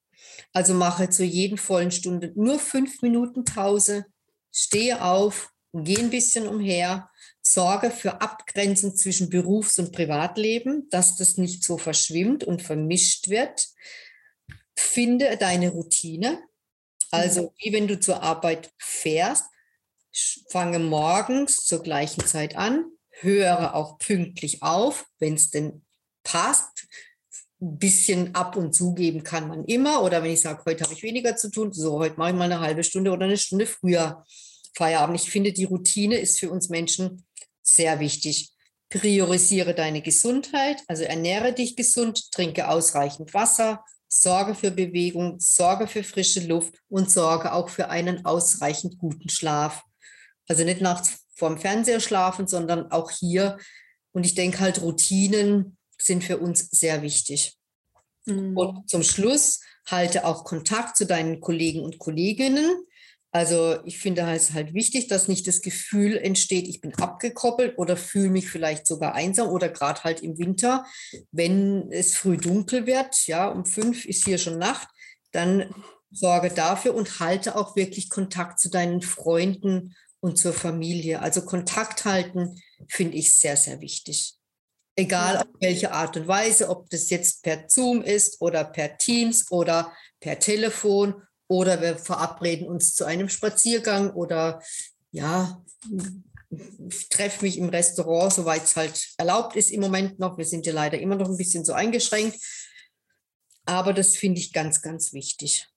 Also 0.51 0.73
mache 0.73 1.10
zu 1.10 1.23
jeden 1.23 1.58
vollen 1.58 1.91
Stunde 1.91 2.34
nur 2.36 2.60
fünf 2.60 3.01
Minuten 3.01 3.45
Pause, 3.45 4.06
stehe 4.51 5.01
auf, 5.04 5.51
gehe 5.73 5.99
ein 5.99 6.10
bisschen 6.10 6.47
umher, 6.47 7.10
sorge 7.41 7.91
für 7.91 8.19
Abgrenzung 8.19 8.97
zwischen 8.97 9.30
Berufs- 9.30 9.80
und 9.80 9.93
Privatleben, 9.93 10.89
dass 10.89 11.15
das 11.15 11.38
nicht 11.38 11.63
so 11.63 11.77
verschwimmt 11.77 12.43
und 12.43 12.62
vermischt 12.62 13.30
wird 13.30 13.69
finde 14.91 15.38
deine 15.38 15.69
Routine. 15.69 16.41
Also 17.12 17.43
mhm. 17.43 17.49
wie 17.58 17.73
wenn 17.73 17.88
du 17.88 17.99
zur 17.99 18.21
Arbeit 18.21 18.71
fährst, 18.77 19.45
fange 20.49 20.80
morgens 20.80 21.65
zur 21.65 21.82
gleichen 21.82 22.25
Zeit 22.25 22.56
an, 22.56 22.86
höre 23.10 23.75
auch 23.75 23.97
pünktlich 23.97 24.62
auf, 24.62 25.06
wenn 25.19 25.36
es 25.36 25.49
denn 25.49 25.86
passt. 26.23 26.88
Ein 27.62 27.77
bisschen 27.77 28.36
ab 28.36 28.56
und 28.56 28.73
zu 28.73 28.93
geben 28.93 29.23
kann 29.23 29.47
man 29.47 29.65
immer. 29.65 30.04
Oder 30.04 30.23
wenn 30.23 30.32
ich 30.32 30.41
sage, 30.41 30.63
heute 30.65 30.84
habe 30.84 30.93
ich 30.93 31.04
weniger 31.04 31.36
zu 31.36 31.51
tun, 31.51 31.71
so 31.71 31.99
heute 31.99 32.17
mache 32.17 32.32
ich 32.32 32.36
mal 32.36 32.45
eine 32.45 32.60
halbe 32.60 32.84
Stunde 32.84 33.12
oder 33.12 33.25
eine 33.25 33.38
Stunde 33.38 33.67
früher 33.67 34.25
Feierabend. 34.75 35.21
Ich 35.21 35.30
finde, 35.30 35.54
die 35.54 35.65
Routine 35.65 36.17
ist 36.17 36.39
für 36.39 36.49
uns 36.49 36.69
Menschen 36.69 37.25
sehr 37.62 37.99
wichtig. 37.99 38.51
Priorisiere 38.89 39.73
deine 39.73 40.01
Gesundheit, 40.01 40.84
also 40.88 41.04
ernähre 41.04 41.54
dich 41.54 41.75
gesund, 41.75 42.32
trinke 42.32 42.67
ausreichend 42.67 43.34
Wasser, 43.34 43.86
sorge 44.13 44.56
für 44.56 44.71
Bewegung, 44.71 45.39
sorge 45.39 45.88
für 45.88 46.04
frische 46.04 46.41
Luft 46.41 46.76
und 46.89 47.10
sorge 47.10 47.54
auch 47.54 47.69
für 47.69 47.89
einen 47.89 48.26
ausreichend 48.26 48.97
guten 48.97 49.30
Schlaf. 49.30 49.84
Also 50.47 50.65
nicht 50.65 50.82
nachts 50.82 51.26
vorm 51.34 51.58
Fernseher 51.58 52.02
schlafen, 52.02 52.45
sondern 52.45 52.91
auch 52.91 53.10
hier. 53.10 53.58
Und 54.12 54.26
ich 54.26 54.36
denke 54.36 54.60
halt, 54.60 54.82
Routinen 54.82 55.78
sind 55.97 56.26
für 56.26 56.39
uns 56.39 56.69
sehr 56.71 57.02
wichtig. 57.02 57.58
Mhm. 58.26 58.58
Und 58.58 58.89
zum 58.89 59.02
Schluss 59.02 59.62
halte 59.88 60.26
auch 60.26 60.43
Kontakt 60.43 60.97
zu 60.97 61.06
deinen 61.06 61.39
Kollegen 61.39 61.82
und 61.82 61.97
Kolleginnen. 61.97 62.84
Also 63.32 63.79
ich 63.86 63.97
finde 63.97 64.21
es 64.23 64.51
halt 64.51 64.73
wichtig, 64.73 65.07
dass 65.07 65.29
nicht 65.29 65.47
das 65.47 65.61
Gefühl 65.61 66.17
entsteht, 66.17 66.67
ich 66.67 66.82
bin 66.82 66.93
abgekoppelt 66.95 67.77
oder 67.77 67.95
fühle 67.95 68.29
mich 68.29 68.49
vielleicht 68.49 68.86
sogar 68.86 69.15
einsam 69.15 69.47
oder 69.47 69.69
gerade 69.69 70.03
halt 70.03 70.21
im 70.21 70.38
Winter, 70.38 70.86
wenn 71.32 71.89
es 71.91 72.15
früh 72.15 72.36
dunkel 72.36 72.86
wird, 72.86 73.27
ja, 73.27 73.47
um 73.47 73.65
fünf 73.65 74.05
ist 74.05 74.25
hier 74.25 74.38
schon 74.38 74.57
Nacht, 74.57 74.89
dann 75.32 75.73
sorge 76.11 76.49
dafür 76.49 76.93
und 76.93 77.21
halte 77.21 77.55
auch 77.55 77.77
wirklich 77.77 78.09
Kontakt 78.09 78.59
zu 78.59 78.69
deinen 78.69 79.01
Freunden 79.01 79.95
und 80.19 80.38
zur 80.38 80.51
Familie. 80.51 81.21
Also 81.21 81.45
Kontakt 81.45 82.03
halten 82.03 82.61
finde 82.89 83.17
ich 83.17 83.38
sehr, 83.38 83.55
sehr 83.55 83.79
wichtig. 83.79 84.36
Egal 84.97 85.38
auf 85.38 85.47
welche 85.61 85.93
Art 85.93 86.17
und 86.17 86.27
Weise, 86.27 86.69
ob 86.69 86.89
das 86.89 87.09
jetzt 87.09 87.43
per 87.43 87.69
Zoom 87.69 88.01
ist 88.01 88.41
oder 88.41 88.65
per 88.65 88.97
Teams 88.97 89.49
oder 89.49 89.93
per 90.19 90.38
Telefon 90.38 91.21
oder 91.52 91.82
wir 91.82 91.97
verabreden 91.97 92.66
uns 92.66 92.95
zu 92.95 93.04
einem 93.04 93.28
Spaziergang 93.28 94.12
oder 94.12 94.64
ja, 95.12 95.62
treffe 97.10 97.43
mich 97.43 97.58
im 97.58 97.68
Restaurant, 97.68 98.32
soweit 98.32 98.64
es 98.64 98.78
halt 98.78 99.10
erlaubt 99.18 99.58
ist 99.58 99.70
im 99.70 99.82
Moment 99.82 100.18
noch. 100.18 100.38
Wir 100.38 100.45
sind 100.45 100.66
ja 100.66 100.72
leider 100.72 100.97
immer 100.97 101.18
noch 101.18 101.28
ein 101.28 101.36
bisschen 101.36 101.66
so 101.66 101.74
eingeschränkt. 101.74 102.39
Aber 103.66 103.91
das 103.91 104.16
finde 104.16 104.39
ich 104.39 104.54
ganz, 104.54 104.82
ganz 104.82 105.12
wichtig. 105.12 105.68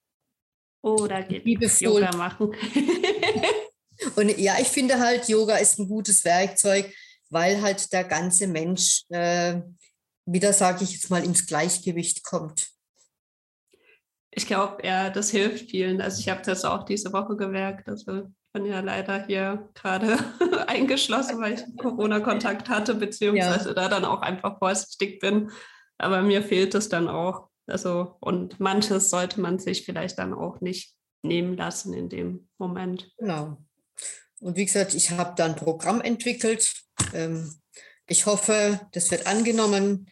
Oh, 0.81 1.07
da 1.07 1.21
geht 1.21 1.43
Liebevoll. 1.43 2.03
Yoga 2.03 2.15
machen. 2.15 2.55
Und 4.15 4.37
ja, 4.37 4.55
ich 4.61 4.69
finde 4.69 4.97
halt, 4.97 5.27
Yoga 5.27 5.57
ist 5.57 5.77
ein 5.77 5.89
gutes 5.89 6.23
Werkzeug, 6.23 6.89
weil 7.29 7.61
halt 7.61 7.91
der 7.91 8.05
ganze 8.05 8.47
Mensch 8.47 9.03
äh, 9.09 9.59
wieder, 10.25 10.53
sage 10.53 10.85
ich 10.85 10.93
jetzt 10.93 11.09
mal, 11.09 11.25
ins 11.25 11.45
Gleichgewicht 11.45 12.23
kommt. 12.23 12.74
Ich 14.35 14.47
glaube, 14.47 14.85
ja, 14.85 15.09
das 15.09 15.31
hilft 15.31 15.71
vielen. 15.71 16.01
Also 16.01 16.19
ich 16.19 16.27
habe 16.27 16.41
das 16.43 16.65
auch 16.65 16.83
diese 16.83 17.13
Woche 17.13 17.37
gemerkt. 17.37 17.87
Also 17.87 18.17
ich 18.17 18.23
bin 18.51 18.65
ja 18.65 18.81
leider 18.81 19.25
hier 19.25 19.69
gerade 19.73 20.17
eingeschlossen, 20.67 21.39
weil 21.39 21.53
ich 21.53 21.77
Corona-Kontakt 21.77 22.67
hatte, 22.67 22.95
beziehungsweise 22.95 23.69
ja. 23.69 23.73
da 23.73 23.87
dann 23.87 24.03
auch 24.03 24.21
einfach 24.21 24.59
vorsichtig 24.59 25.19
bin. 25.19 25.51
Aber 25.97 26.21
mir 26.21 26.43
fehlt 26.43 26.75
es 26.75 26.89
dann 26.89 27.07
auch. 27.07 27.47
Also, 27.65 28.17
und 28.19 28.59
manches 28.59 29.09
sollte 29.09 29.39
man 29.39 29.57
sich 29.57 29.85
vielleicht 29.85 30.19
dann 30.19 30.33
auch 30.33 30.59
nicht 30.59 30.93
nehmen 31.23 31.55
lassen 31.55 31.93
in 31.93 32.09
dem 32.09 32.49
Moment. 32.57 33.11
Genau. 33.17 33.57
Und 34.39 34.57
wie 34.57 34.65
gesagt, 34.65 34.93
ich 34.93 35.11
habe 35.11 35.33
da 35.35 35.45
ein 35.45 35.55
Programm 35.55 36.01
entwickelt. 36.01 36.73
Ähm, 37.13 37.55
ich 38.07 38.25
hoffe, 38.25 38.81
das 38.91 39.09
wird 39.11 39.27
angenommen. 39.27 40.07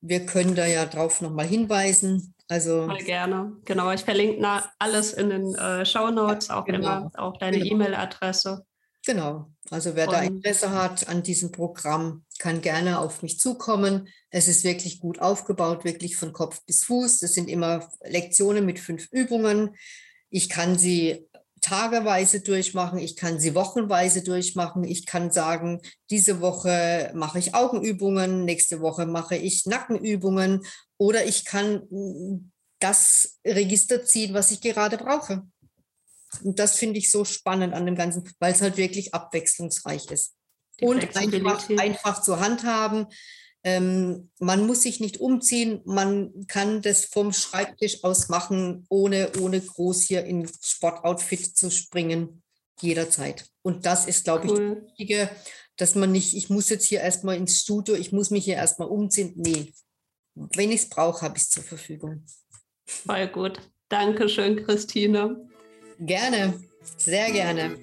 Wir 0.00 0.24
können 0.26 0.54
da 0.54 0.66
ja 0.66 0.86
drauf 0.86 1.20
nochmal 1.20 1.46
hinweisen. 1.46 2.34
Also 2.50 2.86
Voll 2.86 3.04
gerne. 3.04 3.52
Genau, 3.64 3.92
ich 3.92 4.00
verlinke 4.00 4.44
alles 4.80 5.12
in 5.12 5.30
den 5.30 5.54
äh, 5.54 5.86
Show 5.86 6.10
Notes, 6.10 6.50
auch 6.50 6.64
genau. 6.64 6.78
immer 6.78 7.10
auch 7.14 7.36
deine 7.36 7.58
genau. 7.60 7.74
E-Mail-Adresse. 7.74 8.66
Genau. 9.06 9.52
Also 9.70 9.94
wer 9.94 10.08
Und, 10.08 10.14
da 10.14 10.20
Interesse 10.22 10.72
hat 10.72 11.08
an 11.08 11.22
diesem 11.22 11.52
Programm, 11.52 12.24
kann 12.40 12.60
gerne 12.60 12.98
auf 12.98 13.22
mich 13.22 13.38
zukommen. 13.38 14.08
Es 14.30 14.48
ist 14.48 14.64
wirklich 14.64 14.98
gut 14.98 15.20
aufgebaut, 15.20 15.84
wirklich 15.84 16.16
von 16.16 16.32
Kopf 16.32 16.60
bis 16.66 16.82
Fuß. 16.82 17.20
Das 17.20 17.34
sind 17.34 17.48
immer 17.48 17.88
Lektionen 18.02 18.66
mit 18.66 18.80
fünf 18.80 19.06
Übungen. 19.12 19.76
Ich 20.28 20.48
kann 20.48 20.76
sie 20.76 21.28
tageweise 21.60 22.40
durchmachen, 22.40 22.98
ich 22.98 23.14
kann 23.14 23.38
sie 23.38 23.54
wochenweise 23.54 24.24
durchmachen. 24.24 24.82
Ich 24.82 25.06
kann 25.06 25.30
sagen, 25.30 25.82
diese 26.10 26.40
Woche 26.40 27.12
mache 27.14 27.38
ich 27.38 27.54
Augenübungen, 27.54 28.44
nächste 28.44 28.80
Woche 28.80 29.06
mache 29.06 29.36
ich 29.36 29.66
Nackenübungen 29.66 30.62
oder 31.00 31.24
ich 31.24 31.46
kann 31.46 31.86
mm, 31.90 32.52
das 32.78 33.38
Register 33.44 34.04
ziehen, 34.04 34.34
was 34.34 34.50
ich 34.50 34.60
gerade 34.60 34.98
brauche. 34.98 35.42
Und 36.44 36.58
das 36.58 36.76
finde 36.76 36.98
ich 36.98 37.10
so 37.10 37.24
spannend 37.24 37.74
an 37.74 37.86
dem 37.86 37.96
Ganzen, 37.96 38.30
weil 38.38 38.52
es 38.52 38.60
halt 38.60 38.76
wirklich 38.76 39.14
abwechslungsreich 39.14 40.10
ist. 40.10 40.34
Und 40.80 41.16
einfach, 41.16 41.68
einfach 41.70 42.22
zur 42.22 42.40
Hand 42.40 42.64
haben. 42.64 43.06
Ähm, 43.64 44.30
man 44.38 44.66
muss 44.66 44.82
sich 44.82 45.00
nicht 45.00 45.20
umziehen, 45.20 45.80
man 45.84 46.46
kann 46.46 46.80
das 46.80 47.06
vom 47.06 47.32
Schreibtisch 47.32 48.04
aus 48.04 48.28
machen, 48.28 48.86
ohne, 48.88 49.32
ohne 49.40 49.60
groß 49.60 50.02
hier 50.02 50.24
in 50.24 50.48
Sportoutfit 50.62 51.56
zu 51.56 51.70
springen, 51.70 52.42
jederzeit. 52.80 53.46
Und 53.62 53.84
das 53.84 54.06
ist, 54.06 54.24
glaube 54.24 54.48
cool. 54.48 54.52
ich, 54.52 54.74
das 54.74 54.84
Wichtige, 54.86 55.30
dass 55.76 55.94
man 55.94 56.12
nicht, 56.12 56.34
ich 56.34 56.48
muss 56.48 56.70
jetzt 56.70 56.86
hier 56.86 57.00
erstmal 57.00 57.36
ins 57.36 57.58
Studio, 57.58 57.94
ich 57.94 58.12
muss 58.12 58.30
mich 58.30 58.44
hier 58.44 58.56
erstmal 58.56 58.88
umziehen. 58.88 59.34
Nee, 59.36 59.72
wenn 60.54 60.70
ich 60.70 60.82
es 60.82 60.88
brauche, 60.88 61.22
habe 61.22 61.36
ich 61.36 61.44
es 61.44 61.50
zur 61.50 61.62
Verfügung. 61.62 62.24
Voll 62.86 63.28
gut. 63.28 63.60
Dankeschön, 63.88 64.64
Christine. 64.64 65.48
Gerne, 65.98 66.60
sehr 66.96 67.30
gerne. 67.30 67.76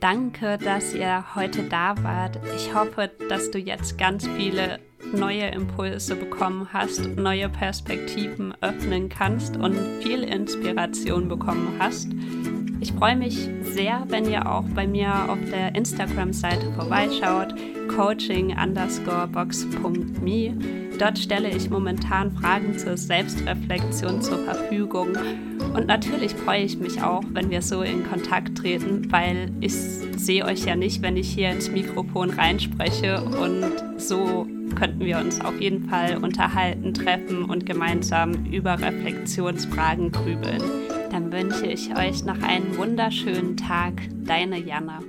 Danke, 0.00 0.58
dass 0.58 0.94
ihr 0.94 1.34
heute 1.34 1.64
da 1.64 1.94
wart. 2.02 2.38
Ich 2.54 2.72
hoffe, 2.72 3.10
dass 3.28 3.50
du 3.50 3.58
jetzt 3.58 3.98
ganz 3.98 4.26
viele 4.36 4.78
neue 5.12 5.48
Impulse 5.48 6.16
bekommen 6.16 6.68
hast, 6.72 7.16
neue 7.16 7.48
Perspektiven 7.48 8.54
öffnen 8.60 9.08
kannst 9.08 9.56
und 9.56 9.76
viel 10.02 10.22
Inspiration 10.22 11.28
bekommen 11.28 11.76
hast. 11.78 12.08
Ich 12.80 12.92
freue 12.92 13.16
mich 13.16 13.48
sehr, 13.62 14.04
wenn 14.08 14.30
ihr 14.30 14.48
auch 14.50 14.64
bei 14.74 14.86
mir 14.86 15.28
auf 15.28 15.38
der 15.50 15.74
Instagram-Seite 15.74 16.72
vorbeischaut, 16.72 17.54
coaching 17.88 18.56
underscore 18.56 19.26
box.me. 19.26 20.54
Dort 20.96 21.18
stelle 21.18 21.48
ich 21.48 21.70
momentan 21.70 22.30
Fragen 22.32 22.78
zur 22.78 22.96
Selbstreflexion 22.96 24.22
zur 24.22 24.38
Verfügung. 24.44 25.08
Und 25.74 25.86
natürlich 25.86 26.34
freue 26.34 26.62
ich 26.62 26.78
mich 26.78 27.02
auch, 27.02 27.22
wenn 27.32 27.50
wir 27.50 27.62
so 27.62 27.82
in 27.82 28.08
Kontakt 28.08 28.58
treten, 28.58 29.10
weil 29.10 29.50
ich 29.60 29.74
sehe 29.74 30.44
euch 30.44 30.64
ja 30.64 30.76
nicht, 30.76 31.02
wenn 31.02 31.16
ich 31.16 31.28
hier 31.28 31.50
ins 31.50 31.70
Mikrofon 31.70 32.30
reinspreche. 32.30 33.22
Und 33.22 34.00
so 34.00 34.46
könnten 34.74 35.04
wir 35.04 35.18
uns 35.18 35.40
auf 35.40 35.60
jeden 35.60 35.88
Fall 35.88 36.18
unterhalten, 36.18 36.94
treffen 36.94 37.44
und 37.44 37.66
gemeinsam 37.66 38.46
über 38.46 38.78
Reflexionsfragen 38.78 40.12
grübeln. 40.12 40.62
Dann 41.10 41.32
wünsche 41.32 41.66
ich 41.66 41.96
euch 41.96 42.24
noch 42.24 42.40
einen 42.42 42.76
wunderschönen 42.76 43.56
Tag. 43.56 43.94
Deine 44.24 44.58
Jana. 44.58 45.00